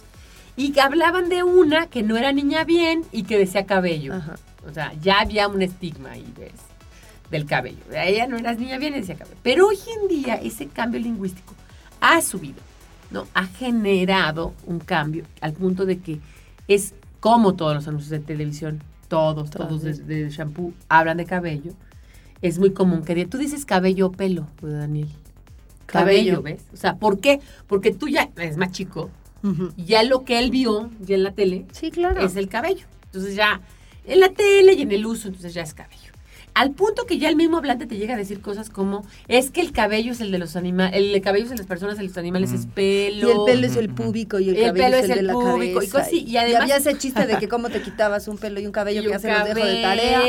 [0.55, 4.13] Y que hablaban de una que no era niña bien y que decía cabello.
[4.13, 4.35] Ajá.
[4.69, 6.51] O sea, ya había un estigma ahí, ¿ves?
[7.31, 7.79] Del cabello.
[7.91, 9.37] Ella no era niña bien y decía cabello.
[9.41, 11.53] Pero hoy en día ese cambio lingüístico
[12.01, 12.59] ha subido,
[13.09, 13.25] ¿no?
[13.33, 16.19] Ha generado un cambio al punto de que
[16.67, 18.81] es como todos los anuncios de televisión,
[19.13, 21.71] todos, todos de, de shampoo, hablan de cabello.
[22.41, 25.07] Es muy común que tú dices cabello o pelo, pues, Daniel.
[25.85, 26.41] Cabello, Cabello.
[26.41, 26.65] ¿ves?
[26.73, 27.39] O sea, ¿por qué?
[27.67, 29.09] Porque tú ya es más chico,
[29.75, 32.21] y ya lo que él vio ya en la tele Sí, claro.
[32.21, 32.85] es el cabello.
[33.05, 33.61] Entonces ya
[34.05, 36.02] en la tele y en el uso, entonces ya es cabello.
[36.55, 39.59] Al punto que ya el mismo hablante te llega a decir cosas como, es que
[39.61, 42.01] el cabello es el de los animales, el cabello es el de las personas, el
[42.03, 43.27] de los animales es pelo.
[43.27, 45.19] Y el pelo es el púbico y el, El cabello pelo es es el, de
[45.21, 45.91] el la púbico, y cabeza.
[45.93, 48.65] cosas así, y además- había ese chiste de que cómo te quitabas un pelo y
[48.67, 50.21] un cabello y que ya un se los dejo de tarea.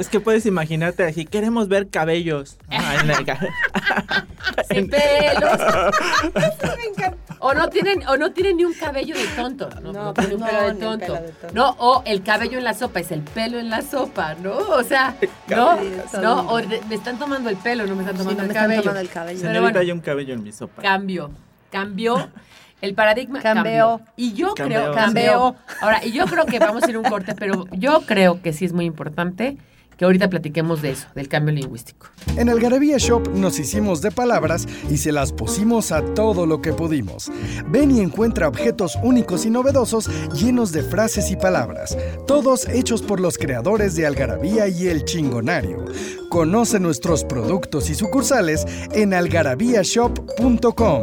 [0.00, 2.58] Es que puedes imaginarte así, queremos ver cabellos.
[2.70, 3.16] Ah, en la-
[4.70, 5.60] sin pelos.
[7.38, 9.92] O no tienen, o no tienen ni un cabello de tonto, ¿no?
[9.92, 11.06] No, No, pues tienen un no, pelo de tonto.
[11.06, 11.54] pelo de tonto.
[11.54, 14.56] No, o el cabello en la sopa, es el pelo en la sopa, ¿no?
[14.56, 15.14] O sea,
[15.48, 18.42] no, Sí, no, o de- me están tomando el pelo, no me están Sí, tomando
[18.42, 18.82] no me el están cabello.
[18.82, 19.38] tomando el cabello.
[19.40, 19.78] Señorita, bueno.
[19.80, 20.82] hay un cabello en mi sopa.
[20.82, 21.30] Cambio,
[21.70, 22.28] cambió.
[22.82, 24.02] El paradigma Cambió.
[24.16, 24.80] Y yo Cambió.
[24.82, 25.56] creo Cambió.
[25.80, 28.52] Ahora, y yo creo que vamos a ir a un corte, pero yo creo que
[28.52, 29.56] sí es muy importante
[29.96, 32.06] que ahorita platiquemos de eso, del cambio lingüístico.
[32.36, 36.72] En Algarabía Shop nos hicimos de palabras y se las pusimos a todo lo que
[36.72, 37.30] pudimos.
[37.68, 43.20] Ven y encuentra objetos únicos y novedosos llenos de frases y palabras, todos hechos por
[43.20, 45.84] los creadores de Algarabía y El Chingonario.
[46.28, 51.02] Conoce nuestros productos y sucursales en algarabíashop.com.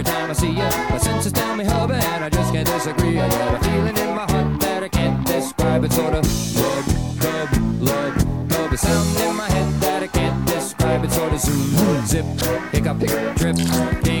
[0.00, 0.70] every time I see you.
[0.90, 3.18] My senses tell me, hubby, and I just can't disagree.
[3.20, 5.84] I got a feeling in my heart that I can't describe.
[5.84, 6.24] It's sort of
[6.56, 8.72] love, love, love, love.
[8.72, 11.04] A sound in my head that I can't describe.
[11.04, 12.24] It's sort of zoom, zip,
[12.72, 12.98] hiccup,
[13.36, 13.56] drip,
[14.02, 14.19] ding.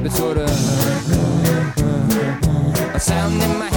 [0.00, 0.48] episode of
[2.94, 3.69] A sound in my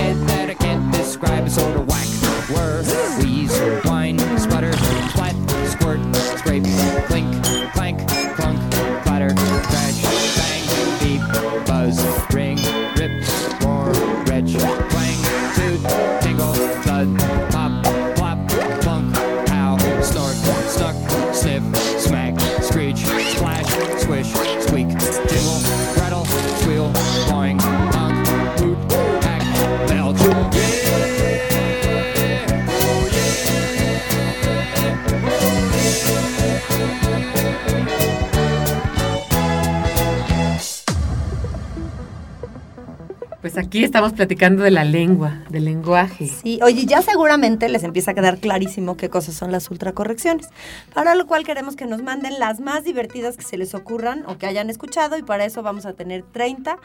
[43.73, 46.27] aquí estamos platicando de la lengua, del lenguaje.
[46.27, 50.47] Sí, oye, ya seguramente les empieza a quedar clarísimo qué cosas son las ultracorrecciones.
[50.93, 54.37] Para lo cual queremos que nos manden las más divertidas que se les ocurran o
[54.37, 56.77] que hayan escuchado y para eso vamos a tener 30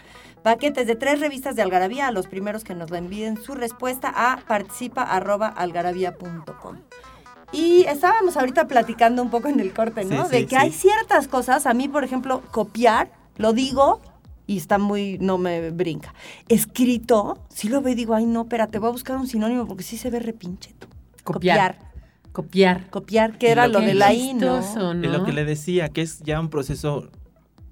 [0.43, 4.11] paquetes de tres revistas de Algarabía a los primeros que nos la envíen su respuesta
[4.17, 6.77] a participa@algarabía.com.
[7.53, 10.25] Y estábamos ahorita platicando un poco en el corte, ¿no?
[10.25, 10.57] Sí, de que sí.
[10.57, 14.01] hay ciertas cosas, a mí por ejemplo, copiar, lo digo
[14.49, 16.13] y está muy, no me brinca.
[16.49, 19.85] Escrito, sí lo veo y digo, ay no, espérate, voy a buscar un sinónimo porque
[19.85, 20.89] sí se ve repinche tú.
[21.23, 21.79] Copiar.
[22.33, 22.89] Copiar.
[22.91, 24.61] Copiar, que era lo lo de la I, ¿no?
[24.95, 27.11] lo que le decía, que es ya un proceso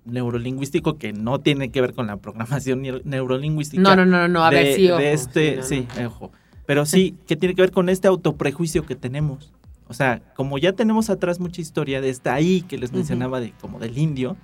[0.05, 3.83] neurolingüístico que no tiene que ver con la programación ni- neurolingüística.
[3.83, 6.33] No, no, no, no, a de, ver, sí, ojo, de este, sí, sí, no, ojo.
[6.67, 9.53] Pero sí, que tiene que ver con este autoprejuicio que tenemos.
[9.89, 13.53] O sea, como ya tenemos atrás mucha historia de esta ahí que les mencionaba de
[13.61, 14.37] como del indio,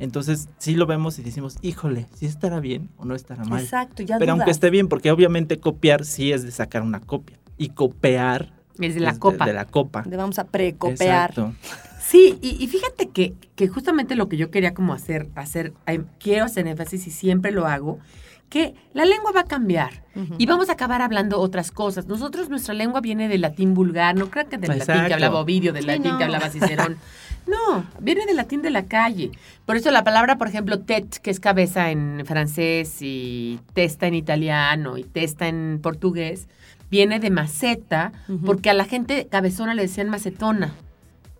[0.00, 3.62] entonces sí lo vemos y decimos, híjole, si estará bien o no estará mal.
[3.62, 7.38] Exacto, ya Pero aunque esté bien, porque obviamente copiar sí es de sacar una copia.
[7.58, 9.44] Y copiar Es de la es copa.
[9.44, 10.04] De, la copa.
[10.08, 11.30] Le vamos a precopiar.
[11.30, 11.52] Exacto.
[12.00, 15.74] Sí, y, y fíjate que, que justamente lo que yo quería como hacer, hacer,
[16.18, 18.00] quiero hacer énfasis y siempre lo hago,
[18.50, 20.02] que la lengua va a cambiar
[20.36, 22.06] y vamos a acabar hablando otras cosas.
[22.06, 25.72] Nosotros, nuestra lengua viene del latín vulgar, no creo que del latín que hablaba Ovidio,
[25.72, 26.18] del Sí, latín no.
[26.18, 26.98] que hablaba Cicerón.
[27.46, 29.30] No, viene del latín de la calle.
[29.64, 34.14] Por eso la palabra, por ejemplo, tête, que es cabeza en francés, y testa en
[34.14, 36.48] italiano, y testa en portugués,
[36.90, 38.12] viene de maceta,
[38.44, 40.74] porque a la gente cabezona le decían macetona,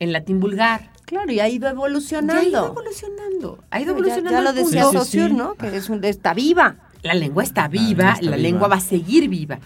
[0.00, 0.90] en latín vulgar.
[1.04, 2.42] Claro, y ha ido Ya ha evolucionando.
[2.42, 3.58] ido evolucionando.
[3.70, 4.30] Ha ido Ya- evolucionando.
[4.30, 5.32] Ya, al lo decía Sí, sí.
[5.32, 5.54] ¿no?
[5.54, 6.76] Que es un, está viva.
[7.02, 8.36] La lengua está La viva, está la viva.
[8.36, 9.58] lengua va a seguir viva.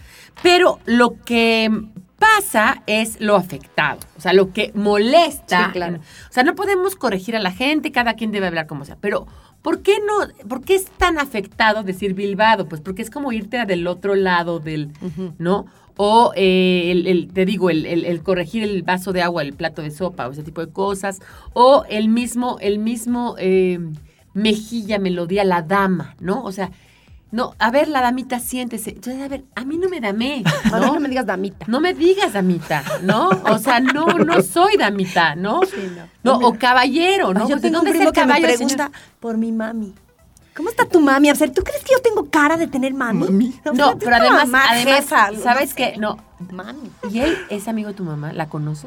[0.43, 1.71] Pero lo que
[2.19, 5.67] pasa es lo afectado, o sea, lo que molesta.
[5.67, 5.97] Sí, claro.
[5.99, 8.97] O sea, no podemos corregir a la gente, cada quien debe hablar como sea.
[9.01, 9.27] Pero,
[9.63, 10.49] ¿por qué no?
[10.49, 12.67] ¿Por qué es tan afectado decir bilbado?
[12.69, 14.91] Pues porque es como irte a del otro lado del,
[15.39, 15.67] ¿no?
[15.97, 19.53] O eh, el, el- te digo, el, el- el corregir el vaso de agua, el
[19.53, 21.21] plato de sopa, o ese tipo de cosas.
[21.53, 23.79] O el mismo, el mismo eh,
[24.33, 26.43] mejilla, melodía, la dama, ¿no?
[26.43, 26.71] O sea,
[27.35, 28.91] no, a ver, la damita, siéntese.
[28.91, 30.95] Entonces, a ver, a mí no me damé, A mí ¿no?
[30.95, 31.67] no me digas damita.
[31.69, 33.29] No me digas damita, ¿no?
[33.29, 35.61] O sea, no, no soy damita, ¿no?
[35.63, 36.09] no.
[36.23, 37.41] No, No o caballero, ¿no?
[37.43, 38.91] Ay, yo Pues, ¿de tengo un es primo que me caballo, pregunta señor?
[39.19, 39.93] por mi mami.
[40.57, 41.33] ¿Cómo está tu mami?
[41.33, 43.27] O sea, ¿tú crees que yo tengo cara de tener mami?
[43.75, 45.75] No, es pero además, mamá además, jefa, no ¿sabes sé.
[45.75, 45.95] qué?
[45.99, 46.17] No,
[46.53, 46.93] Mami.
[47.11, 48.33] ¿y él es amigo de tu mamá?
[48.33, 48.87] ¿La conoce?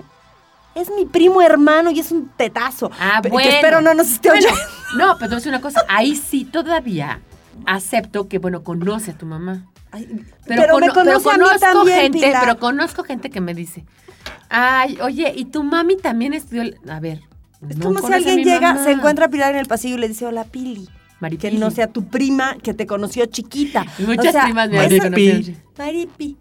[0.76, 2.90] Es mi primo hermano y es un tetazo.
[2.98, 3.50] Ah, Pero bueno.
[3.50, 4.62] Que espero no nos esté Bueno, oyendo.
[4.96, 7.20] No, pero te voy a decir una cosa, ahí sí todavía
[7.66, 9.66] acepto que, bueno, conoce a tu mamá.
[9.92, 10.06] Ay,
[10.46, 12.42] Pero, pero, me pero conoce a conozco también, gente, Pilar.
[12.46, 13.86] pero conozco gente que me dice,
[14.50, 16.62] ay, oye, ¿y tu mami también estudió?
[16.64, 17.22] el-?" A ver,
[17.68, 18.84] Es no como si alguien llega, mamá.
[18.84, 20.86] se encuentra a Pilar en el pasillo y le dice, hola, Pili.
[20.86, 20.92] Que
[21.22, 21.58] Maripili.
[21.58, 23.86] no sea tu prima que te conoció chiquita.
[24.00, 25.54] Muchas O sea, primas me conocido.
[25.78, 26.38] Maripi.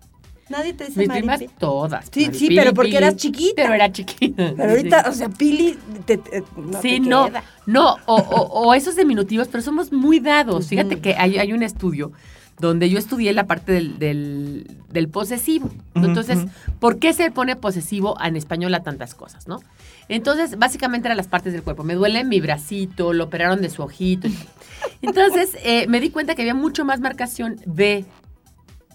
[0.48, 1.26] Nadie te dice Mis Maripi.
[1.28, 2.06] primas todas.
[2.12, 2.96] Sí, sí, pero porque Pili.
[2.98, 3.54] eras chiquita.
[3.62, 4.52] Pero era chiquita.
[4.56, 5.76] Pero ahorita, o sea, Pili,
[6.06, 7.42] te, te- no sí, te no, queda.
[7.66, 10.68] no, o, o- o esos diminutivos, pero somos muy dados.
[10.68, 12.12] Fíjate que hay, hay un estudio
[12.60, 15.68] donde yo estudié la parte del, del, del posesivo.
[15.94, 16.38] Entonces.
[16.78, 19.60] ¿por qué se pone posesivo en español a tantas cosas, no?
[20.08, 21.82] Entonces, básicamente eran las partes del cuerpo.
[21.82, 24.28] Me duele mi bracito, lo operaron de su ojito.
[25.02, 28.04] Entonces, eh, me di cuenta que había mucho más marcación de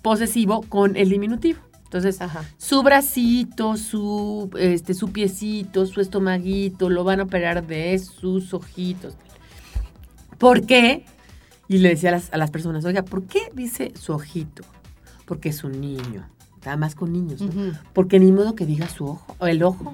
[0.02, 1.60] posesivo con el diminutivo.
[1.84, 2.44] Entonces, Ajá.
[2.58, 9.16] su bracito, su, este, su piecito, su estomaguito, lo van a operar de sus ojitos.
[10.38, 11.06] ¿Por qué?
[11.68, 14.64] Y le decía a las, a las personas, oiga, ¿por qué dice su ojito?
[15.26, 16.26] Porque es un niño.
[16.66, 17.48] Además con niños, ¿no?
[17.48, 17.78] Ujú.
[17.94, 19.94] Porque ni modo que diga su ojo, o el ojo,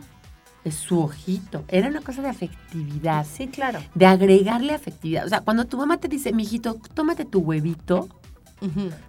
[0.66, 1.64] es su ojito.
[1.70, 3.80] Era una cosa de afectividad, Sí, claro.
[3.96, 5.26] de agregarle afectividad.
[5.26, 8.10] O sea, cuando tu mamá te dice, mijito, tómate tu huevito,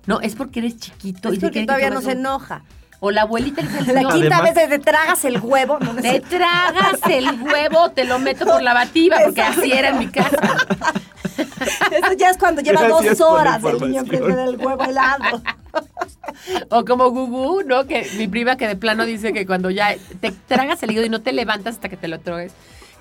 [0.07, 1.30] No, es porque eres chiquito.
[1.30, 2.62] y Es te porque que todavía no se enoja.
[3.01, 5.78] O la abuelita que dice, La "No, quinta Además- vez te tragas el huevo.
[5.78, 9.99] No, te tragas el huevo, te lo meto por la bativa, porque así era en
[10.01, 10.36] mi casa.
[11.92, 14.05] Eso ya es cuando lleva Gracias dos horas el niño información.
[14.05, 15.42] enfrente del huevo helado.
[16.70, 17.86] O como Gugu, ¿no?
[17.86, 21.11] Que mi prima que de plano dice que cuando ya te tragas el hígado y
[21.11, 22.53] no te levantas hasta que te lo trogues,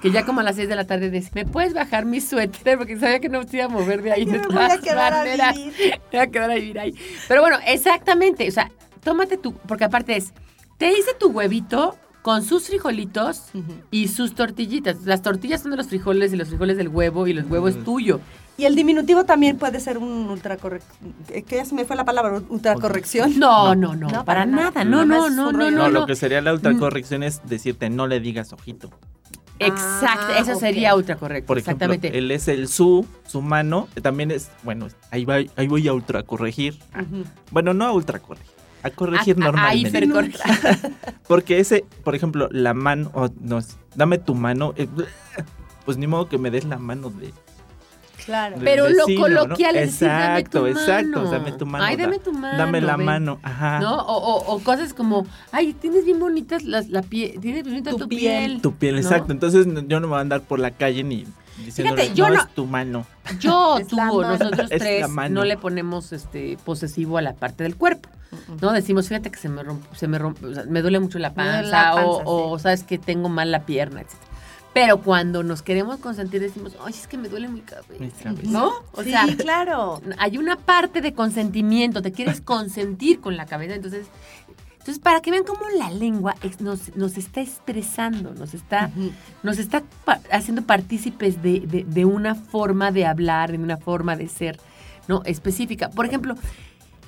[0.01, 2.77] que ya como a las 6 de la tarde dice, ¿me puedes bajar mi suéter?
[2.77, 4.25] Porque sabía que no me iba a mover de ahí.
[4.27, 5.55] Yo de me voy a quedar a maneras.
[5.55, 5.73] vivir.
[6.11, 6.93] Me voy a quedar a vivir ahí.
[7.27, 8.47] Pero bueno, exactamente.
[8.47, 8.71] O sea,
[9.03, 10.33] tómate tu, porque aparte es,
[10.77, 13.43] te hice tu huevito con sus frijolitos
[13.89, 14.97] y sus tortillitas.
[15.05, 17.83] Las tortillas son de los frijoles y los frijoles del huevo y los huevos es
[17.83, 18.19] tuyo.
[18.57, 21.13] Y el diminutivo también puede ser un ultracorrección.
[21.47, 23.37] Que ya se me fue la palabra, ultracorrección.
[23.39, 24.71] No, no, no, No, para, para nada.
[24.71, 24.83] nada.
[24.83, 25.89] No, no, no, no, no, No, no.
[25.89, 28.89] lo que sería la ultracorrección es decirte no le digas ojito.
[29.59, 31.47] Exacto, Ah, eso sería ultra correcto.
[31.47, 32.17] Por ejemplo, exactamente.
[32.17, 36.77] él es el su, su mano, también es, bueno, ahí, va, ahí voy a ultracorregir.
[37.51, 38.51] Bueno, no a ultracorregir,
[38.83, 39.89] a corregir Ah, ah, ahí normalmente.
[39.89, 40.41] hipercorregir.
[41.27, 43.59] Porque ese, por ejemplo, la mano, oh, no,
[43.95, 44.87] dame tu mano, eh,
[45.85, 47.33] pues ni modo que me des la mano de...
[48.27, 48.57] Claro.
[48.63, 49.39] Pero lo vecino, ¿no?
[49.41, 51.31] coloquial es decir, dame tu Exacto, exacto, mano.
[51.31, 51.83] dame tu mano.
[51.83, 52.57] Ay, da- dame tu mano.
[52.57, 53.05] Dame la ven.
[53.07, 53.79] mano, ajá.
[53.79, 53.95] ¿No?
[54.01, 57.91] O, o- o cosas como, ay, tienes bien bonitas las, la piel, tienes bien bonita
[57.91, 58.19] Tu tu, piel.
[58.51, 58.61] piel.
[58.61, 59.01] Tu piel, ¿no?
[59.01, 59.31] exacto.
[59.31, 61.25] Entonces yo no me voy a andar por la calle ni
[61.65, 63.05] diciéndole, Fíjate, yo no, no- es tu mano.
[63.39, 68.09] Yo, tú, nosotros tres no le ponemos este posesivo a la parte del cuerpo.
[68.61, 68.73] ¿No?
[68.73, 71.33] Decimos, fíjate que se me rompe, se me rompe, o sea, me duele mucho la
[71.33, 74.11] panza, duele la panza, o, o sabes que tengo mal la pierna, etc.
[74.79, 78.33] Pero cuando nos queremos consentir decimos, ay, es que me duele mi Mi cabeza.
[78.43, 78.71] ¿No?
[78.93, 80.01] O sí, sea, claro.
[80.19, 84.05] hay una parte de consentimiento, te quieres consentir con la cabeza, entonces,
[84.73, 88.91] entonces para que vean cómo la lengua nos, nos está expresando, nos está,
[89.43, 94.15] nos está pa- haciendo partícipes de, de- de una forma de hablar, de una forma
[94.15, 94.59] de ser,
[95.07, 95.23] ¿no?
[95.25, 95.89] Específica.
[95.89, 96.35] Por ejemplo,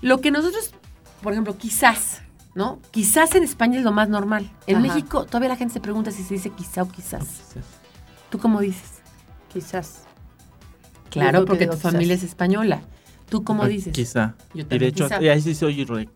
[0.01, 0.71] lo que nosotros,
[1.21, 2.21] por ejemplo, quizás,
[2.55, 2.79] ¿no?
[2.91, 4.49] Quizás en España es lo más normal.
[4.67, 4.87] En Ajá.
[4.87, 7.25] México todavía la gente se pregunta si se dice quizá o quizás.
[8.29, 9.01] ¿Tú cómo dices?
[9.51, 10.03] Quizás.
[11.09, 12.81] Claro, porque tu familia es española.
[13.29, 13.93] ¿Tú cómo Ah, dices?
[13.93, 14.35] Quizá.
[14.53, 15.21] Yo Y de también hecho, quizá.
[15.21, 16.09] y ahí sí soy re-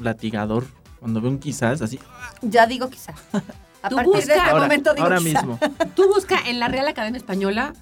[0.00, 0.66] latigador.
[1.00, 1.98] Cuando veo un quizás, así.
[2.42, 3.16] Ya digo quizás.
[3.82, 5.42] A Tú partir de este Ahora, momento digo ahora quizá.
[5.42, 5.58] mismo.
[5.96, 7.72] Tú busca en la Real Academia Española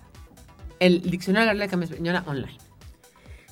[0.79, 2.57] el diccionario de la Real Academia Española online.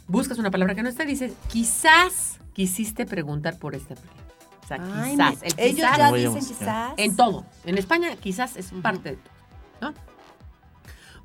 [0.07, 2.28] Buscas una palabra que no está y dices, quizás
[2.63, 4.25] quisiste preguntar por esta palabra.
[4.65, 5.41] O sea, Ay, quizás.
[5.41, 6.93] me- El ellos quizás ya dicen quizás.
[6.97, 7.47] en todo.
[7.65, 9.33] En España quizás es parte de todo.
[9.81, 9.95] ¿no?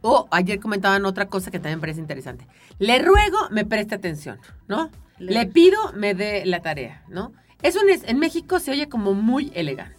[0.01, 2.45] O ayer comentaban otra cosa que también me parece interesante.
[2.77, 4.91] Le ruego, me preste atención, ¿no?
[5.17, 7.31] Le- Le, pido, me dé la tarea, ¿no?
[7.63, 9.97] Eso en, en México se oye como muy elegante.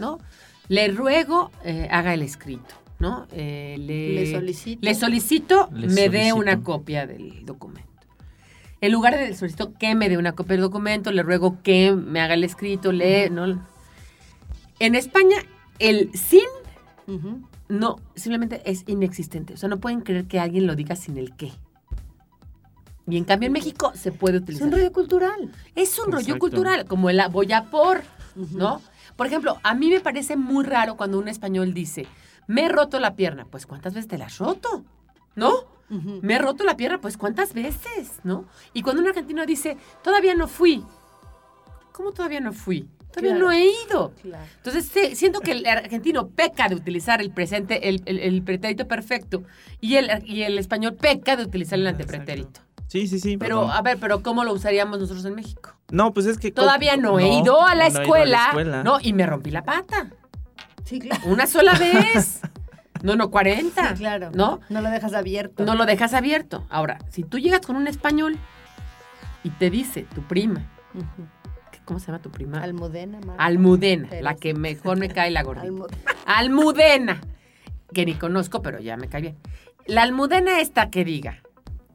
[0.00, 0.18] ¿no?
[0.66, 3.28] Le ruego, eh, haga el escrito, ¿no?
[3.30, 4.80] Eh, le, Le solicito.
[4.82, 7.91] Le solicito, Le me dé una copia del documento.
[8.82, 12.20] En lugar de solicito que me dé una copia del documento, le ruego que me
[12.20, 13.64] haga el escrito, le, ¿no?
[14.80, 15.36] En España,
[15.78, 16.42] el sin
[17.68, 19.54] no, simplemente es inexistente.
[19.54, 21.52] O sea, no pueden creer que alguien lo diga sin el qué.
[23.06, 24.66] Y en cambio en México se puede Es utilizar.
[24.66, 25.52] un rollo cultural.
[25.76, 28.02] Es un rollo cultural, como el voy a por,
[28.34, 28.82] ¿no?
[29.16, 32.06] Por ejemplo, a mí me parece muy raro cuando un español dice,
[32.48, 33.44] me he roto la pierna.
[33.44, 34.84] Pues, ¿cuántas veces te la has roto?
[35.36, 35.52] ¿No?
[36.22, 38.20] Me he roto la pierna, pues, ¿cuántas veces?
[38.24, 38.46] ¿No?
[38.72, 40.82] Y cuando un argentino dice, todavía no fui.
[41.92, 42.88] ¿Cómo todavía no fui?
[43.10, 43.44] Todavía Claro.
[43.46, 44.12] no he ido.
[44.22, 44.44] Claro.
[44.56, 48.88] Entonces, sí, siento que el argentino peca de utilizar el presente, el, el- el pretérito
[48.88, 49.42] perfecto,
[49.80, 52.60] y el, y el español peca de utilizar el antepretérito.
[52.86, 53.36] Sí, sí, sí.
[53.36, 53.76] Pero, perdón.
[53.76, 55.74] a ver, pero ¿cómo lo usaríamos nosotros en México?
[55.90, 56.50] No, pues es que.
[56.52, 58.46] Todavía no he ido a la no he ido escuela.
[58.48, 58.82] escuela.
[58.82, 60.10] No, y me rompí la pata.
[60.84, 61.22] Sí, claro.
[61.26, 62.40] Una sola vez.
[63.02, 63.88] No, no, 40.
[63.90, 64.30] Sí, claro.
[64.34, 64.60] ¿No?
[64.68, 65.64] No lo dejas abierto.
[65.64, 66.64] No lo dejas abierto.
[66.70, 68.36] Ahora, si tú llegas con un español
[69.44, 71.26] y te dice tu prima, Ujú.
[71.72, 72.62] ¿qué- ¿cómo se llama tu prima?
[72.62, 74.22] Almudena, Mar- Almudena, Pérez.
[74.24, 75.66] la que mejor me cae la gordita.
[75.66, 75.88] Almu-
[76.26, 77.20] Almudena,
[77.92, 79.36] que ni conozco, pero ya me cae bien.
[79.86, 81.42] La almudena esta que diga,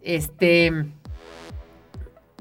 [0.02, 0.72] este,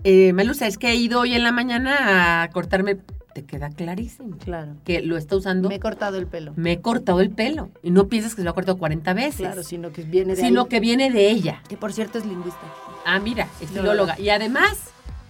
[0.04, 2.98] eh, Melusa, es que he ido hoy en la mañana a cortarme,
[3.36, 4.76] te queda clarísimo Claro.
[4.86, 5.68] que lo está usando.
[5.68, 6.54] Me he cortado el pelo.
[6.56, 7.68] Me he cortado el pelo.
[7.82, 9.36] Y no piensas que se lo ha cortado 40 veces.
[9.46, 10.68] Claro, sino que viene de sino ahí.
[10.68, 11.62] que viene de ella.
[11.68, 12.60] Que por cierto es lingüista.
[13.04, 14.18] Ah, mira, es filóloga.
[14.18, 14.88] Y además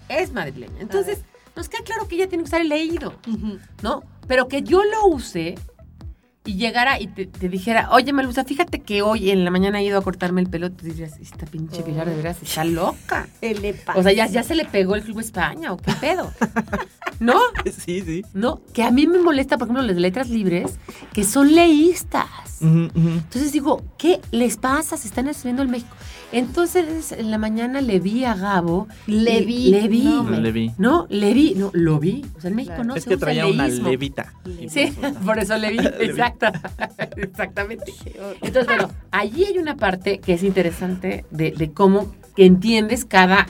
[0.09, 0.75] es madrileña.
[0.79, 1.23] Entonces,
[1.57, 3.13] nos queda claro que ella tiene que usar el leído.
[3.83, 4.05] ¿no?
[4.29, 5.57] Pero que yo lo use
[6.47, 9.85] y llegara y te, te dijera, oye, Melusa, fíjate que hoy en la mañana he
[9.85, 13.29] ido a cortarme el pelo, te dirías, esta pinche Pilar de veras está loca.
[13.41, 13.99] ¿Qué le pasa?
[13.99, 16.33] O sea, ya, ya se le pegó el Club España, ¿o qué pedo?
[17.21, 17.41] ¿No?
[17.85, 18.25] Sí, sí.
[18.33, 20.79] No, que a mí me molesta, por ejemplo, las letras libres,
[21.13, 22.27] que son leístas.
[22.61, 24.97] Entonces digo, ¿qué les pasa?
[24.97, 25.95] Se están escribiendo en México.
[26.37, 28.89] Entonces, en la mañana le vi a Gabo.
[29.07, 30.03] Le vi, Le vi.
[30.05, 30.71] no, le vi.
[30.77, 31.55] No, le vi.
[31.55, 32.27] No, lo vi.
[32.37, 32.89] O sea, en México Claro.
[32.89, 34.35] no es se que usa traía una levita.
[34.69, 34.93] Sí,
[35.25, 35.79] por eso le vi.
[36.01, 36.47] Exacto.
[37.17, 37.93] Exactamente.
[38.43, 43.47] Entonces, bueno, allí hay una parte que es interesante de, de cómo entiendes cada,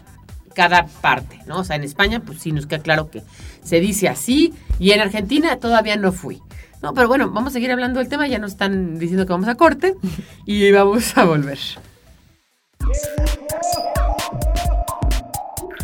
[0.54, 1.58] cada parte, ¿no?
[1.58, 3.22] O sea, en España, pues sí nos queda claro que
[3.64, 6.40] se dice así, y en Argentina todavía no fui.
[6.82, 9.48] No, pero bueno, vamos a seguir hablando del tema, ya nos están diciendo que vamos
[9.48, 9.96] a corte
[10.44, 11.58] y vamos a volver.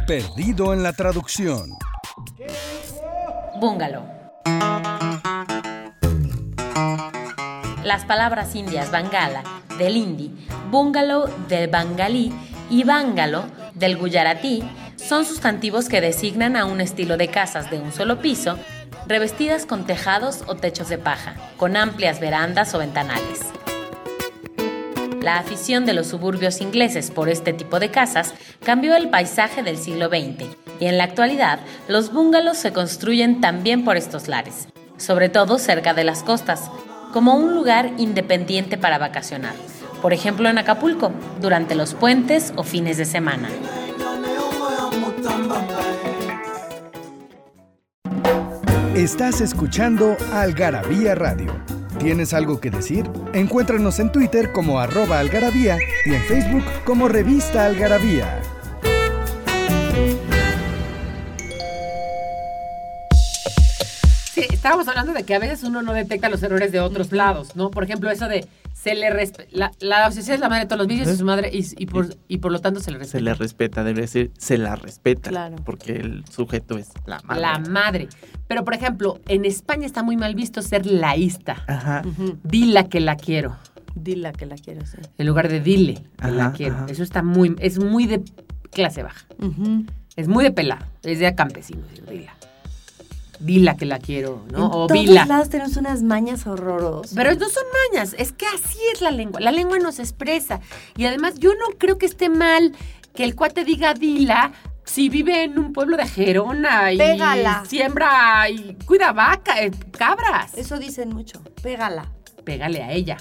[0.06, 1.70] Perdido en la traducción.
[3.60, 4.02] Búngalo.
[7.84, 9.42] Las palabras indias bangala
[9.78, 12.32] del hindi, bungalow del bangalí
[12.70, 14.62] y bangalo del guyaratí
[14.96, 18.58] son sustantivos que designan a un estilo de casas de un solo piso,
[19.06, 23.40] revestidas con tejados o techos de paja, con amplias verandas o ventanales.
[25.22, 29.78] La afición de los suburbios ingleses por este tipo de casas cambió el paisaje del
[29.78, 30.46] siglo XX
[30.80, 34.66] y en la actualidad los bungalows se construyen también por estos lares,
[34.96, 36.72] sobre todo cerca de las costas,
[37.12, 39.54] como un lugar independiente para vacacionar,
[40.00, 43.48] por ejemplo en Acapulco, durante los puentes o fines de semana.
[48.96, 51.71] Estás escuchando Algarabía Radio.
[52.02, 53.08] ¿Tienes algo que decir?
[53.32, 58.42] Encuéntranos en Twitter como arroba algarabía y en Facebook como revista algarabía.
[64.32, 67.54] Sí, estábamos hablando de que a veces uno no detecta los errores de otros lados,
[67.54, 67.70] ¿no?
[67.70, 70.78] Por ejemplo, eso de se le respe- la, la sociedad es la madre de todos
[70.78, 73.18] los vicios y su madre y, y por, y por lo tanto se le respeta.
[73.18, 75.30] Se le respeta, debe decir, se la respeta.
[75.30, 75.56] Claro.
[75.64, 77.40] Porque el sujeto es la madre.
[77.40, 78.08] La madre.
[78.48, 81.64] Pero, por ejemplo, en España está muy mal visto ser laísta.
[81.68, 82.02] Ajá.
[82.42, 83.56] Dila que la quiero.
[83.94, 85.08] Dila que la quiero hacer.
[85.18, 86.74] En lugar de dile que la quiero.
[86.76, 86.86] ajá.
[86.88, 88.22] Eso está muy, es muy de
[88.70, 89.26] clase baja.
[90.16, 90.84] Es muy de pelado.
[91.02, 91.82] Es de campesino.
[92.10, 92.34] Dila.
[93.44, 94.58] Dila que la quiero, ¿no?
[94.58, 95.26] En o todos vila.
[95.26, 97.12] lados tenemos unas mañas horrorosas.
[97.14, 99.40] Pero no son mañas, es que así es la lengua.
[99.40, 100.60] La lengua nos expresa.
[100.96, 102.74] Y además, yo no creo que esté mal
[103.14, 104.52] que el cuate diga dila
[104.84, 107.64] si vive en un pueblo de Gerona y Pégala.
[107.66, 110.54] siembra y cuida vaca, eh, cabras.
[110.54, 111.40] Eso dicen mucho.
[111.62, 112.10] Pégala.
[112.44, 113.16] Pégale a ella.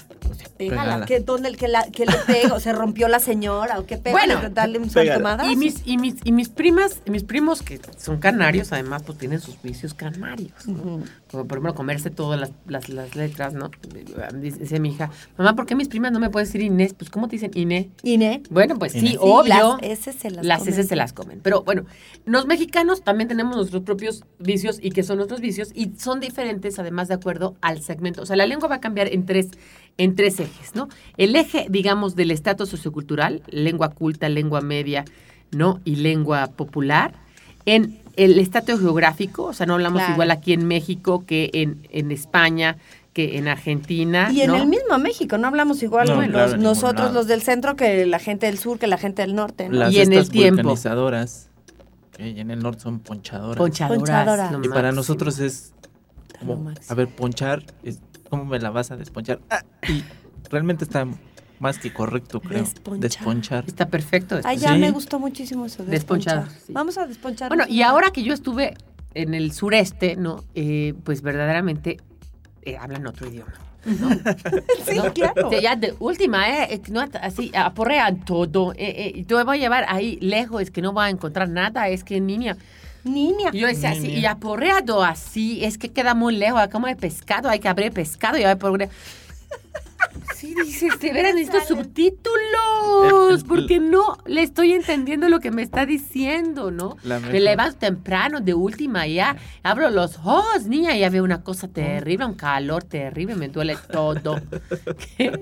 [0.56, 0.82] Pégala.
[0.82, 1.06] Pégala.
[1.06, 2.54] ¿Qué, dónde, el que, la, que le pega?
[2.54, 3.78] ¿O se rompió la señora?
[3.78, 4.18] ¿O qué pega?
[4.18, 4.90] Bueno, darle un.
[5.50, 9.40] Y mis, y mis, y mis primas, mis primos que son canarios, además, pues tienen
[9.40, 10.66] sus vicios canarios.
[10.66, 11.02] ¿no?
[11.32, 13.70] Por ejemplo, comerse todas las, las, las letras, ¿no?
[14.34, 16.94] Dice, dice mi hija, mamá, ¿por qué mis primas no me pueden decir Inés?
[16.94, 17.86] Pues, ¿cómo te dicen Inés?
[18.02, 18.42] Inés.
[18.50, 18.92] Bueno, pues.
[18.92, 19.78] Sí, obvio.
[19.80, 20.74] Las S se las las comen.
[20.74, 21.40] S se las comen.
[21.42, 21.84] Pero bueno,
[22.26, 26.78] los mexicanos también tenemos nuestros propios vicios y que son nuestros vicios y son diferentes
[26.78, 28.22] además de acuerdo al segmento.
[28.22, 29.48] O sea, la lengua va a cambiar en tres,
[29.98, 30.88] en tres ejes, ¿no?
[31.16, 35.04] El eje, digamos, del estatus sociocultural, lengua culta, lengua media,
[35.50, 35.80] ¿no?
[35.84, 37.14] Y lengua popular.
[37.64, 40.12] En el estatus geográfico, o sea, no hablamos Claro.
[40.14, 42.76] igual aquí en México que en, en España,
[43.12, 44.30] que en Argentina.
[44.32, 44.56] Y en ¿no?
[44.56, 47.76] el mismo México, no hablamos igual No, los- claro, en ningún nosotros los del centro
[47.76, 49.68] que la gente del sur, que la gente del norte.
[49.68, 49.76] ¿no?
[49.78, 50.62] Las Y en el tiempo.
[50.62, 51.48] vulcanizadoras,
[52.16, 53.56] que en el norte son ponchadoras.
[53.56, 54.52] Ponchadoras.
[54.62, 55.72] Y para nosotros es
[56.38, 58.00] como, a ver, ponchar, es,
[58.30, 59.40] ¿cómo me la vas a desponchar?
[59.50, 60.02] Ah, y
[60.50, 61.06] realmente está
[61.62, 62.60] más que correcto, creo.
[62.62, 63.00] Desponchar.
[63.00, 63.64] Desponchar.
[63.68, 64.34] Está perfecto.
[64.44, 64.60] Ay, después.
[64.60, 64.78] ya Sí.
[64.80, 65.84] me gustó muchísimo eso.
[65.84, 66.60] Desponchar, Desponchar.
[66.66, 66.72] sí.
[66.72, 67.48] Vamos a desponchar.
[67.48, 68.74] Bueno, y ahora que yo estuve
[69.14, 70.42] en el sureste, ¿no?
[70.56, 71.98] Eh, pues verdaderamente
[72.62, 73.52] eh, hablan otro idioma.
[74.84, 75.46] Sí, claro.
[75.48, 76.68] O sea, ya de última, ¿eh?
[76.74, 78.72] eh, no, así, aporrean todo.
[78.72, 81.48] Eh, eh, y te voy a llevar ahí lejos, es que no va a encontrar
[81.48, 82.56] nada, es que niña.
[83.04, 83.50] Niña.
[83.52, 87.58] Yo decía así, y aporreado así, es que queda muy lejos, como de pescado, hay
[87.58, 88.90] que abrir pescado y aporrear.
[90.34, 95.86] Sí, dices, de veras necesito subtítulos, porque no le estoy entendiendo lo que me está
[95.86, 96.96] diciendo, ¿no?
[97.02, 101.42] La Me levanto temprano, de última ya, abro los ojos, niña, y ya veo una
[101.42, 104.40] cosa terrible, un calor terrible, me duele todo.
[105.16, 105.38] ¿Qué?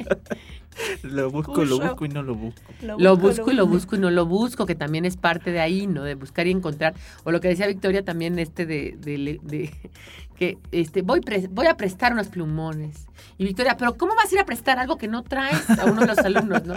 [1.02, 2.60] Lo busco, lo busco y no lo busco.
[2.82, 5.86] Lo busco y lo busco y no lo busco, que también es parte de ahí,
[5.86, 6.02] ¿no?
[6.04, 6.94] De buscar y encontrar.
[7.24, 9.90] O lo que decía Victoria también, este de, de- de-
[10.36, 13.06] que este, voy, pre- voy a prestar unos plumones.
[13.36, 16.02] Y Victoria, pero ¿cómo vas a ir a prestar algo que no traes a uno
[16.02, 16.74] de los alumnos, no?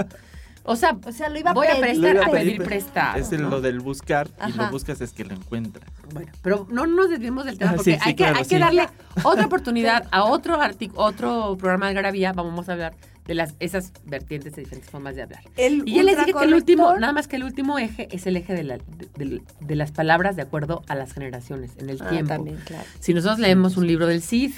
[0.66, 1.82] O sea, O sea, lo iba a voy a pedir.
[1.82, 3.18] prestar, Lo iba a a pedir pedir, prestado.
[3.20, 3.50] Es el- ¿no?
[3.50, 4.66] lo del buscar y Ajá.
[4.66, 5.86] lo buscas es que lo encuentras.
[6.14, 8.46] Bueno, pero no nos desviemos del tema Ah, porque sí, sí, hay, que, claro, hay
[8.46, 8.88] que darle
[9.24, 10.58] otra oportunidad a otro
[10.96, 12.34] otro programa de Garabía.
[12.34, 12.94] Vamos a hablar
[13.26, 15.42] de las esas vertientes de diferentes formas de hablar.
[15.58, 18.26] El Y ya les dije que el último, nada más que el último eje es
[18.28, 21.90] el eje de, la- de- de- de las palabras de acuerdo a las generaciones, en
[21.90, 22.28] el Ah, tiempo.
[22.30, 22.84] también, claro.
[23.00, 24.52] Si nosotros leemos un libro del Cid,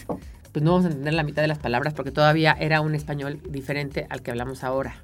[0.51, 3.39] pues no vamos a entender la mitad de las palabras porque todavía era un español
[3.49, 4.95] diferente al que hablamos ahora.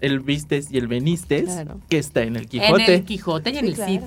[0.00, 1.78] El vistes y el venistes, Claro.
[1.90, 2.84] que está en el Quijote.
[2.84, 3.92] En el Quijote y en Sí, el claro.
[3.92, 4.00] Cid.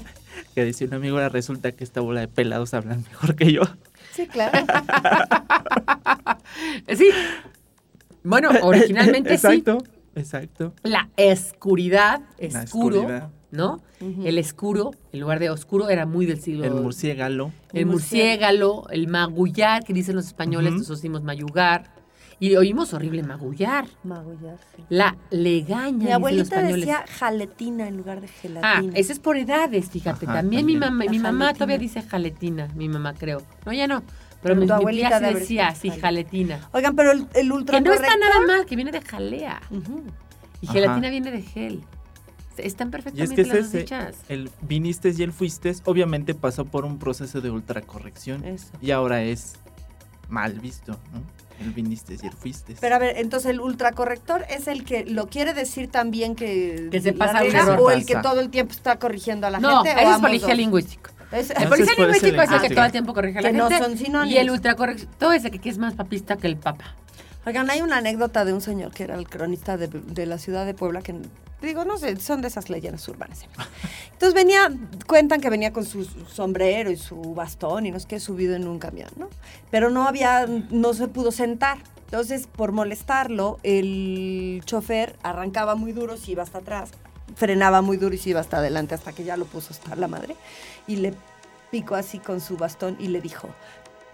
[0.56, 3.62] Que decía un amigo, ahora resulta que esta bola de pelados hablan mejor que yo.
[4.14, 4.58] Sí, claro.
[6.96, 7.10] Sí.
[8.24, 9.48] Bueno, originalmente sí.
[9.48, 9.78] exacto,
[10.16, 10.74] exacto.
[10.84, 13.30] La escuridad, La escuro, oscuridad.
[13.52, 13.82] ¿no?
[14.00, 16.66] El escuro, en lugar de oscuro, era muy del siglo...
[16.66, 17.52] El murciégalo.
[17.72, 20.78] El murciégalo, el magullar, que dicen los españoles, Ujú.
[20.80, 21.92] nosotros decimos mayugar.
[22.40, 23.86] Y oímos horrible magullar.
[24.04, 24.84] Magullar, sí.
[24.90, 26.76] La legaña, Mi los abuelita españoles.
[26.88, 28.94] decía jaletina en lugar de Ah, gelatina.
[28.98, 30.26] ese es por edades, fíjate.
[30.26, 33.42] Ajá, también, mi mamá, La mi mamá todavía dice jaletina, mi mamá creo.
[33.66, 34.04] No, ya no.
[34.44, 36.70] Pero, Pero mi, tu mi abuelita tía sí decía así, jaletina.
[36.74, 39.62] Oigan, pero el, el Que no está nada mal, que viene de jalea.
[40.62, 40.74] Y Ajá.
[40.74, 41.82] gelatina viene de gel.
[42.58, 44.16] Están Y es perfectamente que las ese, dichas.
[44.30, 48.44] el viniste y el fuiste, obviamente pasó por un proceso de ultracorrección.
[48.46, 48.68] Eso.
[48.82, 49.54] Y ahora es
[50.30, 51.22] mal visto, ¿no?
[51.60, 52.76] El viniste y el fuiste.
[52.80, 56.90] Pero a ver, entonces el ultracorrector es el que lo quiere decir también que...
[56.92, 57.80] Que se la pasa un error.
[57.80, 59.92] O el que todo el tiempo está corrigiendo a la No, gente.
[60.06, 60.58] o ese es dos?
[60.58, 61.10] lingüístico.
[61.34, 63.58] Es- El Entonces, policía lingüístico es el que todo el tiempo corrige a la Que
[63.58, 63.84] no gente.
[63.84, 64.34] son sinónimos.
[64.34, 66.96] y el ultracorrecto es el que es más papista que el papa.
[67.46, 70.66] Oigan, hay una anécdota de un señor que era el cronista de, de la ciudad
[70.66, 71.14] de Puebla que
[71.62, 73.46] digo, no sé, son de esas leyendas urbanas.
[74.14, 74.70] Entonces venía,
[75.08, 78.68] cuentan que venía con su sombrero y su bastón y no sé qué, subido en
[78.68, 79.30] un camión, ¿no?
[79.72, 81.78] Pero no había, no se pudo sentar.
[82.06, 86.92] Entonces, por molestarlo, el chofer arrancaba muy duro, se iba hasta atrás,
[87.36, 90.08] frenaba muy duro y se iba hasta adelante hasta que ya lo puso hasta la
[90.08, 90.36] madre.
[90.88, 91.14] Y le
[91.72, 93.50] picó así con su bastón y le dijo,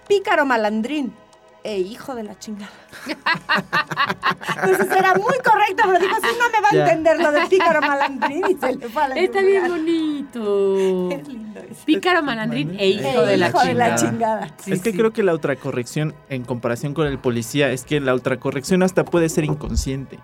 [0.07, 1.14] pícaro malandrín.
[1.62, 2.72] E hijo de la chingada.
[4.64, 7.82] Entonces era muy correcto, pero dijo, si no me va a entender lo de pícaro
[7.82, 11.10] malandrín y se le fue a la Está bien bonito.
[11.20, 11.86] Es lindo eso.
[11.86, 14.45] Pícaro malandrín e hijo E de la hijo de la chingada.
[14.45, 14.55] chingada.
[14.64, 14.97] Sí, es que sí.
[14.97, 19.28] creo que la ultracorrección, en comparación con el policía, es que la ultracorrección hasta puede
[19.28, 20.18] ser inconsciente.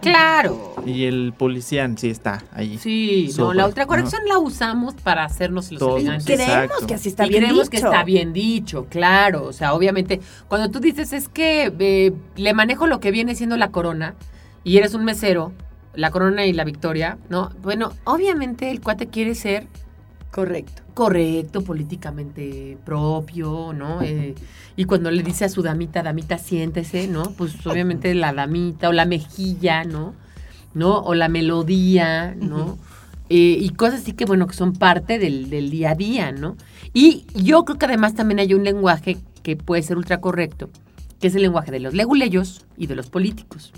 [0.00, 0.74] Claro.
[0.86, 2.78] Y el policía sí está ahí.
[2.78, 6.00] Sí, no, la ultracorrección la usamos para hacernos los Todos.
[6.00, 6.26] elegantes.
[6.26, 9.44] Creemos Creemos que así está y bien creemos que está bien dicho, claro.
[9.44, 13.56] O sea, obviamente, cuando tú dices es que eh, le manejo lo que viene siendo
[13.56, 14.14] la corona
[14.64, 15.52] y eres un mesero,
[15.94, 17.50] la corona y la victoria, ¿no?
[17.62, 19.66] Bueno, obviamente el cuate quiere ser
[20.30, 20.82] Correcto.
[20.98, 24.02] Correcto, políticamente propio, ¿no?
[24.02, 24.34] Eh,
[24.74, 27.22] y cuando le dice a su damita, damita, siéntese, ¿no?
[27.36, 30.16] Pues obviamente la damita o la mejilla, ¿no?
[30.74, 30.98] ¿No?
[30.98, 32.78] O la melodía, ¿no?
[33.28, 36.56] Eh, y cosas así que, bueno, que son parte del, del día a día, ¿no?
[36.92, 40.68] Y yo creo que además también hay un lenguaje que puede ser ultra correcto,
[41.20, 43.72] que es el lenguaje de los leguleyos y de los políticos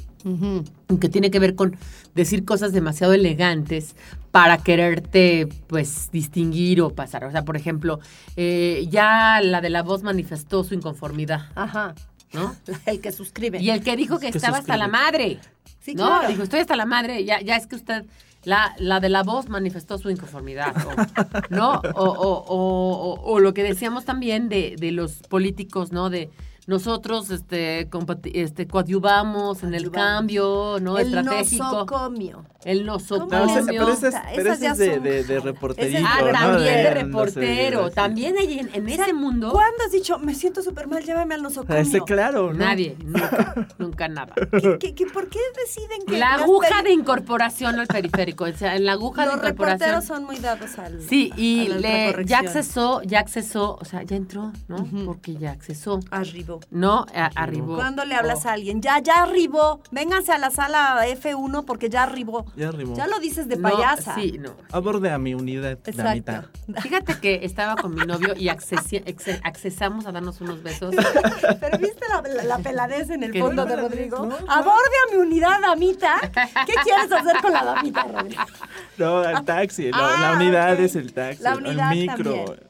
[1.00, 1.76] que tiene que ver con
[2.14, 3.94] decir cosas demasiado elegantes
[4.30, 7.24] para quererte, pues, distinguir o pasar.
[7.24, 8.00] O sea, por ejemplo,
[8.36, 11.94] eh, ya la de la voz manifestó su inconformidad, Ajá.
[12.32, 12.54] ¿no?
[12.86, 13.60] El que suscribe.
[13.60, 15.38] Y el que dijo que Que estaba hasta la madre.
[15.80, 16.28] Sí, no, claro.
[16.28, 18.04] dijo, estoy hasta la madre, ya, ya es que usted,
[18.44, 21.80] la, la de la voz manifestó su inconformidad, o, ¿no?
[21.94, 26.10] O, o- o- o- o lo que decíamos también de, de los políticos, ¿no?
[26.10, 26.30] De
[26.70, 30.98] nosotros este, compati- este, coadyuvamos en el cambio, ¿no?
[30.98, 31.64] el Estratégico.
[31.64, 32.44] nosocomio.
[32.64, 33.44] El Pero, nosocomio.
[33.58, 36.30] ese- pero ese es, Esas pero ese ya es de, de, Ah, ¿no?
[36.32, 37.90] también de no reportero.
[37.90, 39.50] También hay en, en ese mundo.
[39.50, 41.80] ¿Cuándo has dicho, me siento súper mal, llévame al nosocomio?
[41.80, 42.58] Ese claro, ¿no?
[42.58, 44.34] Nadie, nunca, nunca nada.
[44.34, 48.44] ¿Qué, qué- qué- por qué deciden que La aguja de incorporación al periférico.
[48.44, 49.78] O sea, en la aguja de Los incorporación.
[49.80, 53.84] reporteros son muy dados al Sí, y a la le, ya accesó, ya accesó, o
[53.84, 54.86] sea, ya entró, ¿no?
[55.06, 55.98] Porque ya accesó.
[56.10, 56.59] Arribó.
[56.70, 57.76] No, a- arribó.
[57.76, 58.48] ¿Cuándo le hablas Oh.
[58.48, 58.80] a alguien?
[58.82, 59.80] Ya, ya arribó.
[59.90, 62.46] Vénganse a la sala F1 porque ya arribó.
[62.56, 62.94] Ya arribó.
[62.94, 64.14] Ya lo dices de No, payasa.
[64.14, 64.54] Sí, no.
[64.72, 66.44] Aborde a mi unidad, damita.
[66.50, 66.50] Exacto.
[66.82, 70.94] Fíjate que estaba con mi novio y accesi- accesamos a darnos unos besos.
[71.60, 73.76] Pero viste la, la- la peladez en el fondo de.
[73.76, 74.16] Rodrigo.
[74.48, 76.20] Aborde a mi unidad, damita.
[76.66, 78.42] ¿Qué quieres hacer con la damita, Rodrigo?
[78.98, 79.90] No, el taxi.
[79.90, 81.42] la- Ah, la unidad es el taxi.
[81.42, 82.34] La unidad el micro.
[82.34, 82.69] también.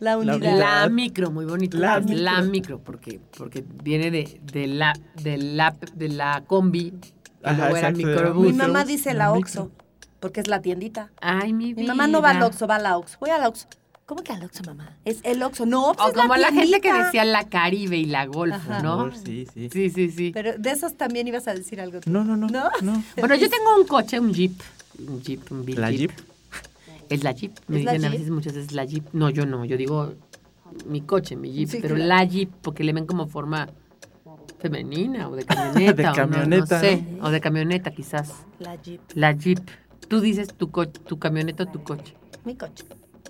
[0.00, 0.58] La unidad.
[0.58, 1.76] La micro, muy bonito.
[1.78, 2.50] La La, micro.
[2.50, 4.92] micro, porque, porque viene de, de la,
[5.22, 6.92] de la de la combi.
[7.42, 8.46] Ajá, luego era microbús.
[8.46, 8.66] Mi micro.
[8.68, 9.70] mamá dice la Oxxo,
[10.20, 11.10] porque es la tiendita.
[11.20, 12.46] Ay, mi Mi mamá no va al vida.
[12.46, 13.16] Oxxo, va a la Oxxo.
[13.20, 13.66] Voy a la Oxxo.
[14.06, 14.96] ¿Cómo que al Oxxo, mamá?
[15.04, 15.66] Es el Oxxo.
[15.66, 18.82] No, pues O es como la, gente que decía la Caribe y la Golfo, Ajá.
[18.82, 19.12] ¿no?
[19.12, 19.68] Sí, sí.
[19.70, 20.30] Sí, sí, sí.
[20.32, 22.00] Pero de esos también ibas a decir algo.
[22.00, 22.10] tú.
[22.10, 22.46] No, no, no.
[22.48, 22.70] ¿No?
[22.80, 23.02] no.
[23.18, 24.52] Bueno, yo tengo un coche, un Jeep.
[25.06, 26.10] Un Jeep, un Bill ¿La Jeep?
[27.10, 27.52] Es la Jeep.
[27.68, 29.04] Me ¿Es la dicen a veces muchas veces la Jeep.
[29.12, 29.64] No, yo no.
[29.64, 30.14] Yo digo
[30.86, 31.68] mi coche, mi Jeep.
[31.68, 32.08] Sí, pero claro.
[32.08, 33.68] la Jeep, porque le ven como forma
[34.58, 35.92] femenina o de camioneta.
[36.02, 37.04] De o no- camioneta, No, sé.
[37.22, 38.32] O de camioneta, quizás.
[38.58, 39.00] La Jeep.
[39.14, 39.58] La Jeep.
[40.08, 42.14] Tú dices tu, co- tu camioneta o tu coche.
[42.44, 42.84] Mi coche.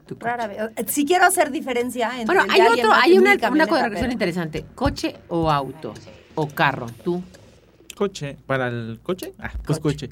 [0.06, 0.24] Tu coche.
[0.26, 0.58] Rara vez.
[0.86, 2.24] Si quiero hacer diferencia entre.
[2.26, 4.64] Bueno, hay otro, hay una, una camioneta, interesante.
[4.74, 5.92] ¿Coche o auto?
[6.34, 6.86] ¿O carro?
[7.04, 7.22] ¿Tú?
[7.96, 8.36] Coche.
[8.46, 9.34] ¿Para el coche?
[9.38, 10.08] Ah, pues coche.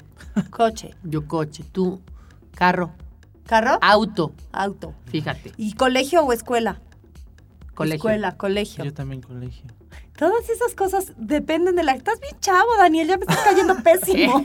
[0.51, 0.93] Coche.
[1.03, 1.63] Yo coche.
[1.71, 2.01] ¿Tú?
[2.53, 2.91] Carro.
[3.47, 3.79] ¿Carro?
[3.81, 4.33] Auto.
[4.51, 4.93] Auto.
[5.05, 5.53] Fíjate.
[5.57, 6.79] ¿Y colegio o escuela?
[7.73, 7.95] Colegio.
[7.95, 8.83] Escuela, colegio.
[8.83, 9.65] Yo también colegio.
[10.17, 11.93] Todas esas cosas dependen de la.
[11.93, 14.43] Estás bien chavo, Daniel, ya me estás cayendo pésimo.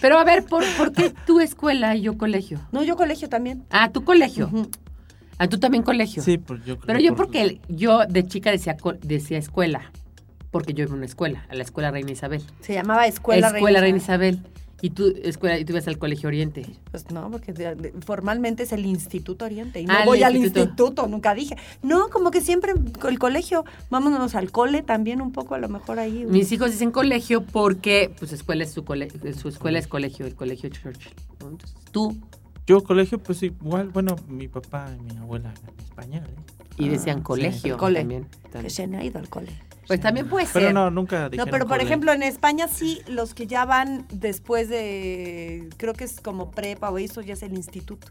[0.00, 2.60] Pero a ver, ¿por, por qué tu escuela y yo colegio?
[2.72, 3.64] no, yo colegio también.
[3.70, 4.46] Ah, tu colegio.
[4.46, 4.68] Ujú.
[5.38, 6.22] Ah, tú también colegio.
[6.22, 9.90] Sí, pues yo creo Pero yo por- porque yo de chica decía, co- decía escuela.
[10.50, 12.42] Porque yo iba a una escuela, a la escuela Reina Isabel.
[12.60, 14.40] Se llamaba Escuela, escuela Reina Isabel.
[14.82, 16.64] Y tú, escuela, y tú ibas al colegio Oriente.
[16.90, 17.52] Pues no, porque
[18.04, 19.80] formalmente es el Instituto Oriente.
[19.80, 20.60] Y no Ah, voy al instituto.
[20.60, 21.56] instituto, nunca dije.
[21.82, 22.72] No, como que siempre
[23.08, 26.24] el colegio, vámonos al cole también un poco, a lo mejor ahí.
[26.26, 30.34] Mis hijos dicen colegio porque pues escuela es su cole- su escuela es colegio, el
[30.34, 31.12] colegio Churchill.
[31.32, 32.16] Entonces, tú
[32.66, 36.24] Yo colegio, pues igual, bueno, mi papá y mi abuela en español.
[36.24, 36.52] ¿eh?
[36.78, 37.98] y Ah, decían colegio el cole.
[38.00, 38.24] también.
[38.44, 38.70] que también.
[38.70, 39.50] se ha ido al cole.
[39.90, 40.62] Pues también puede ser.
[40.62, 41.82] Pero no, nunca No, pero por cole.
[41.82, 46.90] ejemplo en España sí, los que ya van después de, creo que es como prepa
[46.90, 48.06] o eso, ya es el instituto.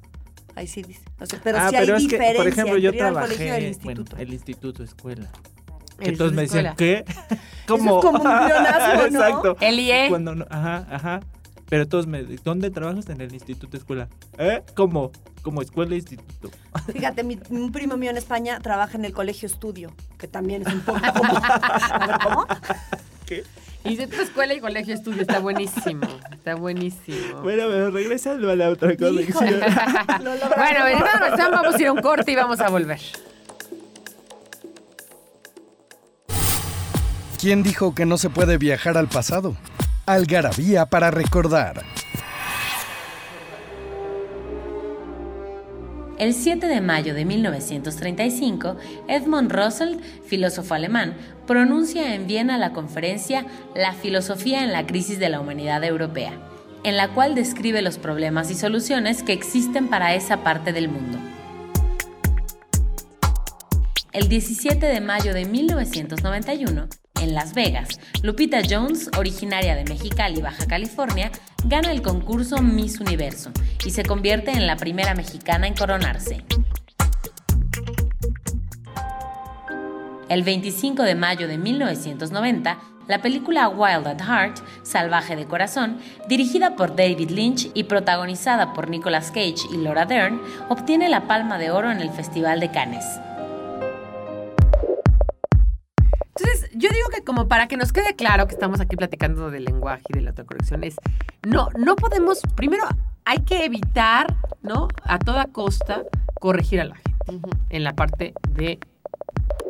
[0.55, 0.99] Ahí sí dice.
[1.21, 3.65] O sea, pero ah, sí hay pero es que, diferencia por ejemplo, yo trabajé, bueno,
[3.65, 4.17] instituto.
[4.17, 5.29] el instituto escuela.
[6.01, 6.75] Que todos me decían.
[6.75, 7.05] ¿qué?
[7.07, 7.15] es
[7.65, 8.15] como un.
[9.05, 9.55] Exacto.
[9.61, 10.09] El IE.
[10.09, 11.19] Cuando no- ajá, ajá.
[11.69, 13.07] Pero todos me ¿dónde trabajas?
[13.07, 14.09] En el instituto escuela.
[14.37, 14.63] ¿Eh?
[14.75, 15.13] ¿Cómo?
[15.41, 16.51] Como escuela e instituto.
[16.93, 20.73] Fíjate, mi, un primo mío en España trabaja en el colegio estudio, que también es
[20.73, 21.33] un poco como...
[21.43, 22.47] A ver, ¿cómo?
[23.83, 26.07] Y de tu escuela y colegio estudio está buenísimo.
[26.31, 27.41] Está buenísimo.
[27.41, 29.61] Bueno, pero regresando a la otra colección.
[30.19, 32.99] Bueno, entonces vamos a ir a un corte y vamos a volver.
[37.39, 39.55] ¿Quién dijo que no se puede viajar al pasado?
[40.05, 41.85] Algarabía para recordar.
[46.19, 48.75] El 7 de mayo de 1935,
[49.07, 51.15] Edmund Russell, filósofo alemán,
[51.47, 56.33] pronuncia en Viena la conferencia La filosofía en la crisis de la humanidad europea,
[56.83, 61.17] en la cual describe los problemas y soluciones que existen para esa parte del mundo.
[64.11, 66.89] El 17 de mayo de 1991,
[67.21, 71.31] en Las Vegas, Lupita Jones, originaria de Mexicali, Baja California,
[71.65, 73.51] gana el concurso Miss Universo
[73.85, 76.43] y se convierte en la primera mexicana en coronarse.
[80.29, 85.97] El 25 de mayo de 1990, la película Wild at Heart, Salvaje de Corazón,
[86.27, 90.39] dirigida por David Lynch y protagonizada por Nicolas Cage y Laura Dern,
[90.69, 93.05] obtiene la Palma de Oro en el Festival de Cannes.
[96.39, 99.65] Entonces, yo digo que como para que nos quede claro que estamos aquí platicando del
[99.65, 100.95] lenguaje y de la autocorrección, es,
[101.45, 102.83] no, no podemos, primero
[103.25, 104.87] hay que evitar, ¿no?
[105.03, 106.03] A toda costa
[106.39, 108.79] corregir a la gente en la parte de,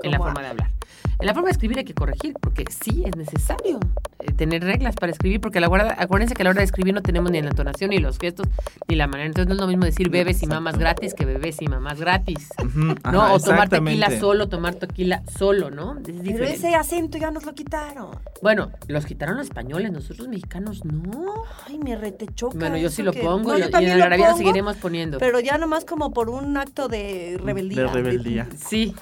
[0.03, 0.71] en la ¿Cómo forma de hablar.
[1.19, 3.79] En la forma de escribir hay que corregir, porque sí es necesario
[4.19, 6.65] eh, tener reglas para escribir, porque a la hora- acuérdense que a la hora de
[6.65, 8.47] escribir no tenemos ni la entonación, ni los gestos,
[8.87, 9.27] ni la manera.
[9.27, 12.47] Entonces no es lo mismo decir bebes y mamas gratis que bebés y mamás gratis.
[12.73, 13.21] ¿No?
[13.21, 15.97] ajá, o tomar tequila solo, tomar tequila solo, ¿no?
[15.99, 18.11] Es Pero ese acento ya nos lo quitaron.
[18.41, 21.33] Bueno, los quitaron los españoles, nosotros mexicanos no.
[21.67, 22.57] Ay, me retechoca.
[22.57, 24.77] Bueno, yo sí lo que- pongo No, y, yo y en la lo lo seguiremos
[24.77, 25.17] poniendo.
[25.19, 27.83] Pero ya nomás como por un acto de rebeldía.
[27.83, 28.47] De rebeldía.
[28.57, 28.95] Sí.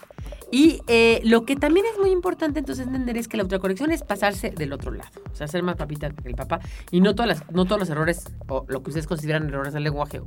[0.52, 4.04] Y eh, lo que también es muy importante entonces entender es que la autocorrección es
[4.04, 5.12] pasarse del otro lado.
[5.32, 6.60] O sea, ser más papita que el papá.
[6.91, 9.84] Y no, todas las, no todos los errores, o lo que ustedes consideran errores del
[9.84, 10.22] lenguaje,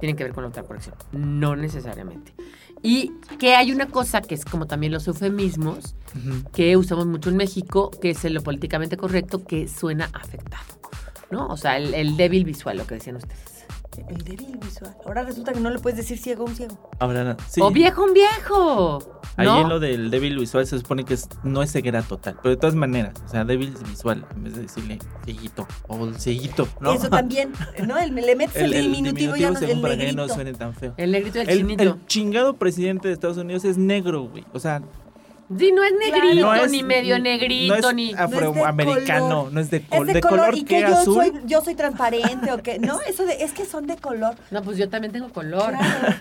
[0.00, 0.94] tienen que ver con la autocorrección.
[1.12, 2.32] No necesariamente.
[2.82, 5.94] Y que hay una cosa que es como también los eufemismos,
[6.52, 10.64] que usamos mucho en México, que es lo políticamente correcto, que suena afectado.
[11.30, 11.46] ¿No?
[11.46, 13.51] O sea, el, el débil visual, lo que decían ustedes.
[14.08, 14.94] El débil visual.
[15.04, 16.90] Ahora resulta que no le puedes decir ciego a un ciego.
[16.98, 17.60] Ahora, sí.
[17.60, 19.20] ¡O viejo un viejo!
[19.36, 19.60] Ahí ¿no?
[19.62, 22.56] en lo del débil visual se supone que es- no es ceguera total, pero de
[22.58, 26.92] todas maneras, o sea, débil visual, en vez de decirle cieguito o el cieguito, ¿no?
[26.92, 27.52] Eso también,
[27.86, 27.96] ¿no?
[27.98, 30.34] El, le metes el, diminutivo, ya no, según el para que no negrito.
[30.34, 30.92] suene tan feo.
[30.96, 31.82] El negrito del El, chinito.
[31.82, 34.44] el chingado presidente de Estados Unidos es negro, güey.
[34.52, 34.82] O sea,
[35.58, 38.12] Sí, no es negrito, No es- ni medio no negrito, es ni...
[38.14, 41.14] afroamericano, no es de, col- Es de, de color, color y que yo azul.
[41.14, 44.34] soy, yo soy transparente o que no, eso de es que son de color.
[44.50, 45.74] No, pues yo también tengo color.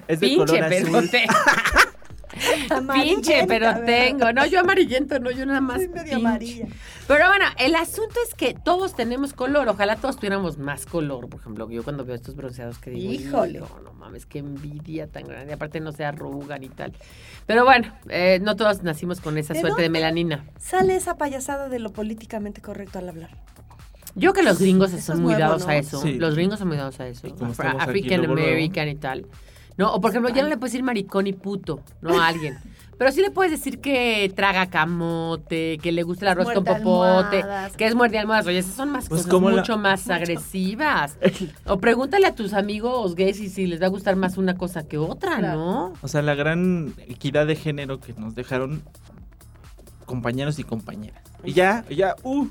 [0.07, 1.09] Es de Pinche, color pero azul.
[2.93, 3.85] Pinche, pero ¿verdad?
[3.85, 4.31] tengo.
[4.33, 5.77] No, yo amarillento, no, yo nada más.
[5.77, 6.67] Soy medio amarilla.
[7.07, 9.67] Pero bueno, el asunto es que todos tenemos color.
[9.67, 11.29] Ojalá todos tuviéramos más color.
[11.29, 13.59] Por ejemplo, yo cuando veo estos bronceados que digo, Híjole.
[13.59, 15.53] No, no mames, qué envidia tan grande.
[15.53, 16.93] Aparte no se arrugan y tal.
[17.45, 20.45] Pero bueno, eh, no todos nacimos con esa ¿De suerte de melanina.
[20.59, 23.31] Sale esa payasada de lo políticamente correcto al hablar.
[24.15, 25.69] Yo que los gringos son muy nuevo, dados ¿no?
[25.69, 26.01] a eso.
[26.01, 26.13] Sí.
[26.15, 27.27] Los gringos son muy dados a eso.
[27.79, 28.25] African.
[28.25, 29.27] American y tal.
[29.77, 32.57] No, o por ejemplo, ya no le puedes decir maricón y puto, no a alguien.
[32.97, 37.37] Pero sí le puedes decir que traga camote, que le gusta el arroz con popote,
[37.41, 37.75] almohadas.
[37.75, 38.45] que es muerde almohadas.
[38.45, 41.17] Oye, esas son más Pues cosas la- mucho más agresivas.
[41.65, 44.87] O pregúntale a tus amigos gays si, si les va a gustar más una cosa
[44.87, 45.93] que otra, ¿no?
[46.03, 48.83] O sea, la gran equidad de género que nos dejaron
[50.05, 51.23] compañeros y compañeras.
[51.43, 52.45] Y ya, ya, uh,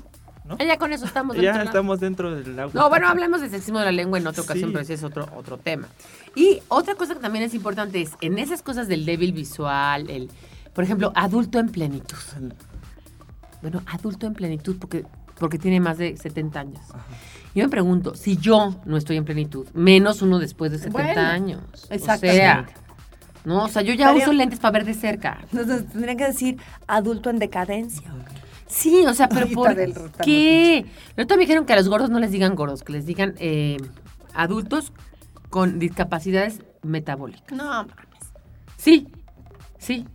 [0.45, 0.57] ¿no?
[0.59, 1.69] Ah, Ya con eso estamos Ya dentro, ¿no?
[1.69, 2.73] estamos dentro del agua.
[2.73, 4.73] No, bueno, hablamos de sexismo de la lengua en otra ocasión, Sí.
[4.73, 5.87] pero ese es otro, otro tema.
[6.35, 10.29] Y otra cosa que también es importante es, en esas cosas del débil visual, el,
[10.73, 12.17] por ejemplo, adulto en plenitud.
[13.61, 15.05] Bueno, adulto en plenitud porque,
[15.37, 16.81] porque tiene más de 70 años.
[17.53, 21.21] Yo me pregunto, si yo no estoy en plenitud, menos uno después de 70 Bueno,
[21.21, 21.61] años.
[21.89, 22.29] exactamente.
[22.29, 22.67] O sea,
[23.43, 25.39] no, o sea, yo ya Estaría- uso lentes para ver de cerca.
[25.51, 26.57] Entonces tendrían que decir
[26.87, 28.09] adulto en decadencia.
[28.67, 30.85] Sí, o sea, pero Ahorita ¿por del qué?
[31.17, 33.75] Ahorita me dijeron que a los gordos no les digan gordos, que les digan eh,
[34.33, 34.93] adultos
[35.51, 37.51] con discapacidades metabólicas.
[37.55, 37.93] No, mames.
[38.77, 39.07] Sí,
[39.77, 40.07] sí.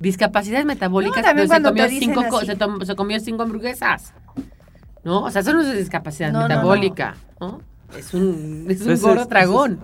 [0.00, 4.12] Discapacidades metabólicas, No, también pero se comió, cinco, se, tom- se comió cinco hamburguesas.
[5.04, 5.22] ¿No?
[5.22, 6.54] O sea, eso no es discapacidad No, no, no.
[6.56, 7.14] metabólica.
[7.40, 7.60] ¿no?
[7.96, 9.28] Es un, es un Entonces, gordo es-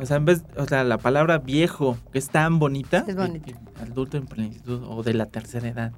[0.01, 3.53] o sea, en vez, o sea, la palabra viejo, que es tan bonita, Es bonita.
[3.80, 5.93] adulto en plenitud o de la tercera edad.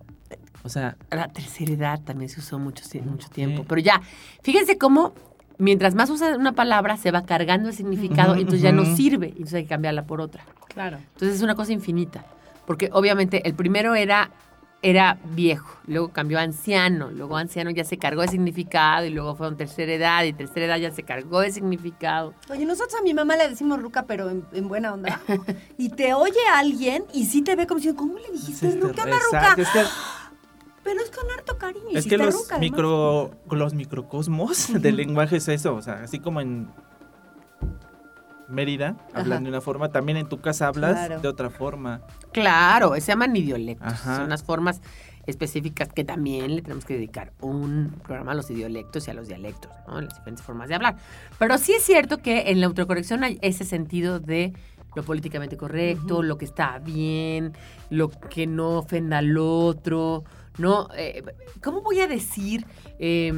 [0.64, 3.32] O sea, la tercera edad también se usó mucho, mucho Sí.
[3.34, 3.64] tiempo.
[3.66, 4.01] Pero ya,
[4.43, 5.14] fíjense cómo
[5.62, 8.84] mientras más usa una palabra se va cargando el significado Ujú, y entonces ya no
[8.84, 9.28] sirve.
[9.28, 10.44] Y entonces hay que cambiarla por otra.
[10.68, 10.98] Claro.
[10.98, 12.24] Entonces es una cosa infinita.
[12.66, 14.30] Porque obviamente el primero era,
[14.82, 19.34] era viejo, luego cambió a anciano, luego anciano ya se cargó de significado y luego
[19.34, 22.34] fue a tercera edad y tercera edad ya se cargó de significado.
[22.50, 25.20] Oye, nosotros a mi mamá le decimos ruca, pero en, en buena onda.
[25.76, 29.02] Y te oye alguien y sí te ve como diciendo, ¿cómo le dijiste es- ruca,
[29.04, 29.56] ruca?
[30.85, 31.91] Pero es con harto cariño.
[31.93, 35.74] es que los, ruca, micro, los microcosmos del lenguaje es eso.
[35.74, 36.68] O sea, así como en
[38.49, 39.43] Mérida hablan Ajá.
[39.45, 41.20] de una forma, también en tu casa hablas Claro.
[41.20, 42.03] de otra forma.
[42.33, 43.87] Claro, se llaman idiolectos.
[43.93, 44.16] Ajá.
[44.16, 44.83] Son unas formas
[45.24, 49.28] específicas que también le tenemos que dedicar un programa a los idiolectos y a los
[49.28, 50.01] dialectos, ¿no?
[50.01, 50.97] Las diferentes formas de hablar.
[51.39, 54.53] Pero sí es cierto que en la autocorrección hay ese sentido de
[54.97, 57.53] lo políticamente correcto, lo que está bien,
[57.89, 60.24] lo que no ofenda al otro,
[60.59, 60.88] ¿no?
[60.96, 61.22] Eh,
[61.62, 62.66] ¿Cómo voy a decir
[62.98, 63.32] eh,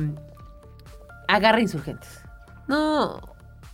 [1.28, 2.20] agarra insurgentes?
[2.68, 3.20] No,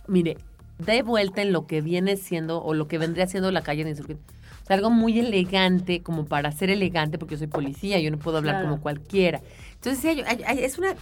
[0.07, 0.37] mire,
[0.79, 3.91] de vuelta en lo que viene siendo o lo que vendría siendo la calle de
[3.91, 4.35] insurgentes.
[4.63, 8.19] O sea, algo muy elegante, como para ser elegante, porque yo soy policía, yo no
[8.19, 8.69] puedo hablar Claro.
[8.69, 9.41] como cualquiera.
[9.75, 10.95] Entonces, hay- hay- es una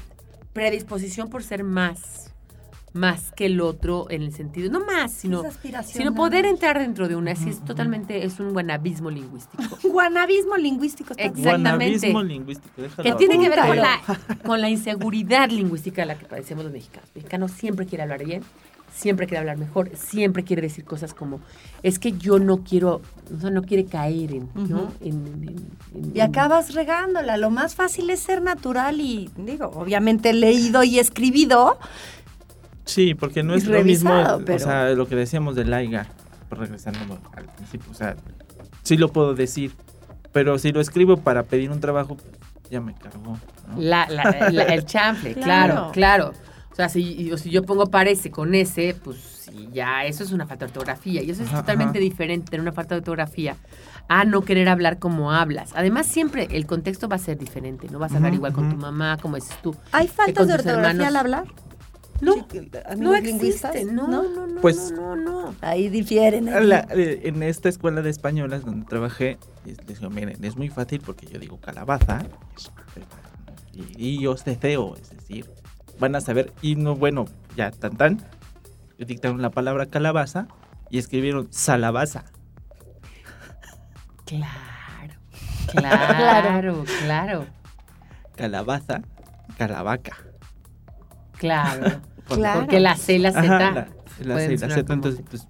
[0.53, 2.28] predisposición por ser más,
[2.93, 5.43] más que el otro en el sentido, no más, sino,
[5.85, 7.35] sino poder entrar dentro de una.
[7.35, 9.63] Sí, es totalmente, es un buen abismo lingüístico.
[9.83, 11.13] Guanabismo lingüístico.
[11.17, 12.11] Exactamente.
[12.11, 13.03] Guanabismo lingüístico, déjalo.
[13.03, 13.99] Que tiene que ver con la,
[14.43, 17.09] con la inseguridad lingüística de la que padecemos los mexicanos.
[17.13, 18.41] El mexicano siempre quiere hablar bien,
[18.91, 21.39] siempre quiere hablar mejor, siempre quiere decir cosas como,
[21.83, 23.01] es que yo no quiero,
[23.35, 24.91] o sea, no quiere caer en, ¿no?
[24.99, 27.37] En- en- Y acabas regándola.
[27.37, 31.77] Lo más fácil es ser natural y, digo, obviamente leído y escribido.
[32.89, 36.07] Sí, porque no es lo mismo, revisado, o pero- sea, lo que decíamos del Laiga,
[36.51, 38.15] regresando al principio, o sea,
[38.83, 39.71] sí lo puedo decir,
[40.31, 42.17] pero si lo escribo para pedir un trabajo,
[42.71, 43.37] ya me cargó.
[43.67, 43.79] ¿no?
[43.81, 45.73] La- la- la- el chanfle, Claro.
[45.73, 46.33] claro, claro.
[46.71, 50.31] O sea, si, o si yo pongo parece con ese, pues sí, ya eso es
[50.31, 51.21] una falta de ortografía.
[51.21, 52.03] Y eso es Ajá, totalmente ajá.
[52.03, 53.57] diferente, tener una falta de ortografía,
[54.07, 55.71] a no querer hablar como hablas.
[55.75, 57.87] Además, siempre el contexto va a ser diferente.
[57.91, 59.75] No vas a hablar Ujú, igual con tu mamá, como dices tú.
[59.91, 61.07] ¿Hay faltas de ortografía hermanos.
[61.07, 61.43] al hablar?
[62.21, 62.35] No,
[62.97, 63.93] no lingüistas, existe.
[63.93, 65.55] No, no, no, Pues- no, no, no.
[65.61, 66.49] Ahí difieren.
[66.49, 66.65] ahí.
[66.67, 70.69] La- eh, en esta escuela de españolas donde trabajé, es- les digo, miren, es muy
[70.69, 72.23] fácil porque yo digo calabaza
[73.73, 75.49] y, y yo ceceo, es decir,
[75.99, 78.21] van a saber, y no, bueno, ya tan tan,
[78.97, 80.47] dictaron la palabra calabaza
[80.89, 82.25] y escribieron salabaza.
[84.25, 85.13] Claro,
[85.71, 87.45] claro, claro,
[88.35, 89.01] Calabaza,
[89.57, 90.15] calavaca.
[91.39, 92.01] Claro.
[92.29, 92.59] Claro.
[92.59, 93.87] Porque la C y la Z Ajá, la,
[94.23, 95.47] la pueden C y la Z, como entonces, pues,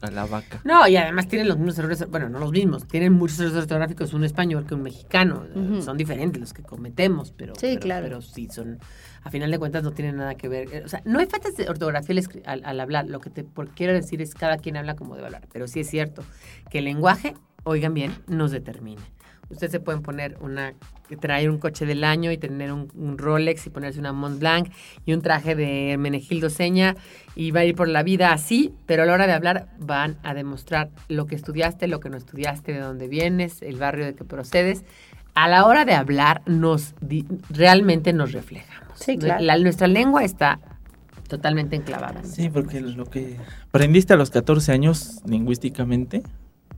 [0.00, 0.58] A la vaca.
[0.64, 4.14] No, y además tienen los mismos errores, bueno, no los mismos, tienen muchos errores ortográficos
[4.14, 5.44] un español que un mexicano.
[5.82, 8.04] Son diferentes los que cometemos, pero, Sí, pero, claro.
[8.04, 8.78] pero sí son,
[9.22, 10.68] a final de cuentas no tienen nada que ver.
[10.72, 13.44] Eh, O sea, no hay faltas de ortografía al, al- al hablar, lo que te
[13.44, 16.22] por- quiero decir es cada quien habla como debe hablar, pero sí es cierto
[16.70, 17.34] que el lenguaje,
[17.64, 19.02] oigan bien, nos determina.
[19.52, 20.74] Ustedes se pueden poner una,
[21.20, 24.68] traer un coche del año y tener un, un Rolex y ponerse una Mont Blanc
[25.06, 26.96] y un traje de Menegildo Seña
[27.36, 30.16] y va a ir por la vida así, pero a la hora de hablar van
[30.22, 34.14] a demostrar lo que estudiaste, lo que no estudiaste, de dónde vienes, el barrio de
[34.14, 34.84] que procedes.
[35.34, 36.94] A la hora de hablar nos
[37.50, 38.98] realmente nos reflejamos.
[38.98, 39.42] Sí, claro.
[39.42, 40.60] La- nuestra lengua está
[41.28, 42.22] totalmente enclavada.
[42.24, 43.38] Sí, porque lo que
[43.68, 46.22] aprendiste a los 14 años lingüísticamente,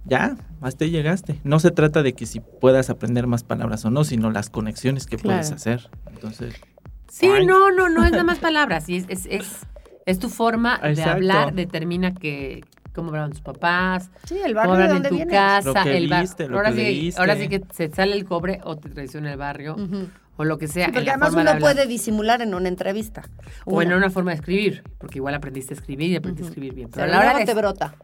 [0.05, 1.41] ya, hasta ahí llegaste.
[1.45, 5.07] No se trata de que si puedas aprender más palabras o no, sino las conexiones
[5.07, 5.89] que puedes hacer.
[6.13, 6.55] Entonces,
[7.09, 8.85] Sí, no, no, no es nada más palabras.
[8.87, 9.61] sí, es, es, es,
[10.05, 14.89] es tu forma de hablar, determina que cómo hablan tus papás, Sí, el cómo barrio
[14.89, 15.33] de en tu vienes.
[15.33, 17.21] casa, Lo que el bar- viste, lo ahora, sí, leíste.
[17.21, 19.77] ahora sí que se sale el cobre o te traiciona el barrio
[20.37, 20.87] o lo que sea.
[20.87, 23.23] Sí, porque además uno puede disimular en una entrevista.
[23.65, 24.11] O en Una.
[24.11, 26.89] forma de escribir, porque igual aprendiste a escribir y aprendiste a escribir bien.
[26.91, 27.95] Pero Pero a la hora te brota.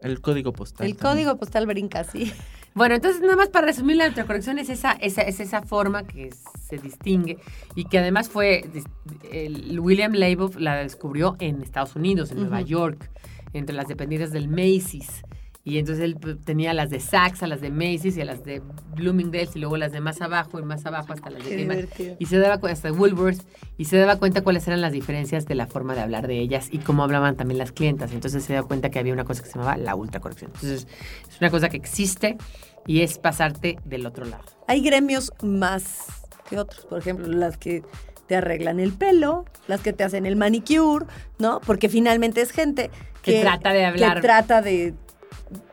[0.00, 0.86] El código postal.
[0.86, 1.14] El también.
[1.26, 2.32] código postal brinca, sí.
[2.74, 6.30] Bueno, entonces nada más para resumir la autocorrección es esa, esa, es esa forma que
[6.68, 7.38] se distingue
[7.74, 8.86] y que además fue, dis-
[9.32, 12.60] el William Labov la descubrió en Estados Unidos, en Nueva.
[12.60, 13.10] York,
[13.52, 15.22] entre las dependientes del Macy's.
[15.68, 18.42] Y entonces él pues, tenía las de Saks, a las de Macy's y a las
[18.42, 18.62] de
[18.94, 21.90] Bloomingdale's y luego las de más abajo y más abajo hasta las de Kmart.
[22.18, 23.46] Y se daba cuenta, hasta Woolworths,
[23.76, 26.68] y se daba cuenta cuáles eran las diferencias de la forma de hablar de ellas
[26.72, 28.12] y cómo hablaban también las clientas.
[28.12, 30.52] Entonces se da cuenta que había una cosa que se llamaba la ultracorrección.
[30.54, 30.86] Entonces
[31.28, 32.38] es una cosa que existe
[32.86, 34.44] y es pasarte del otro lado.
[34.66, 36.06] Hay gremios más
[36.48, 36.86] que otros.
[36.86, 37.82] Por ejemplo, las que
[38.26, 41.06] te arreglan el pelo, las que te hacen el manicure,
[41.38, 41.60] ¿no?
[41.60, 42.90] Porque finalmente es gente
[43.22, 44.16] Que que, trata de hablar.
[44.16, 44.94] Que trata de.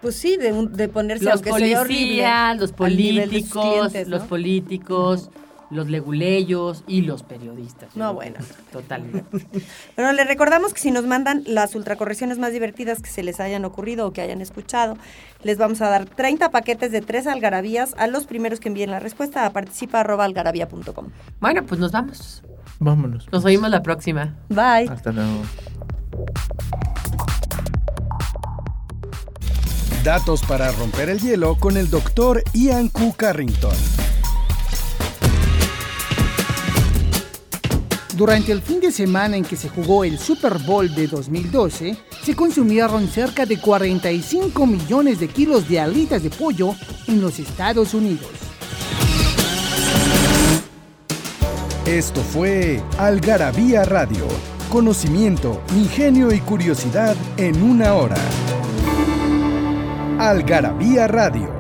[0.02, 2.06] Pues sí, de, de ponerse Los aunque sea horrible.
[2.06, 5.30] policías, los políticos, clientes, los políticos,
[5.72, 7.96] los leguleyos y los periodistas.
[7.96, 8.36] No, bueno.
[8.72, 9.26] Totalmente.
[9.96, 13.66] Bueno, les recordamos que si nos mandan las ultracorrecciones más divertidas que se les hayan
[13.66, 14.98] ocurrido o que hayan escuchado,
[15.44, 19.00] les vamos a dar 30 paquetes de tres algarabías a los primeros que envíen la
[19.00, 21.08] respuesta a participa.algarabía.com.
[21.40, 22.44] Bueno, pues nos vamos.
[22.80, 23.28] Vámonos.
[23.32, 24.36] Nos oímos la próxima.
[24.50, 24.88] Bye.
[24.90, 25.42] Hasta luego.
[30.06, 33.16] Datos para romper el hielo con el doctor Ian Q.
[33.18, 33.76] Carrington.
[38.16, 42.36] Durante el fin de semana en que se jugó el Super Bowl de 2012, se
[42.36, 46.76] consumieron cerca de 45 millones de kilos de alitas de pollo
[47.08, 48.30] en los Estados Unidos.
[51.88, 54.28] Esto fue Algarabía Radio.
[54.70, 58.18] Conocimiento, ingenio y curiosidad en una hora.
[60.18, 61.55] Algarabía Radio.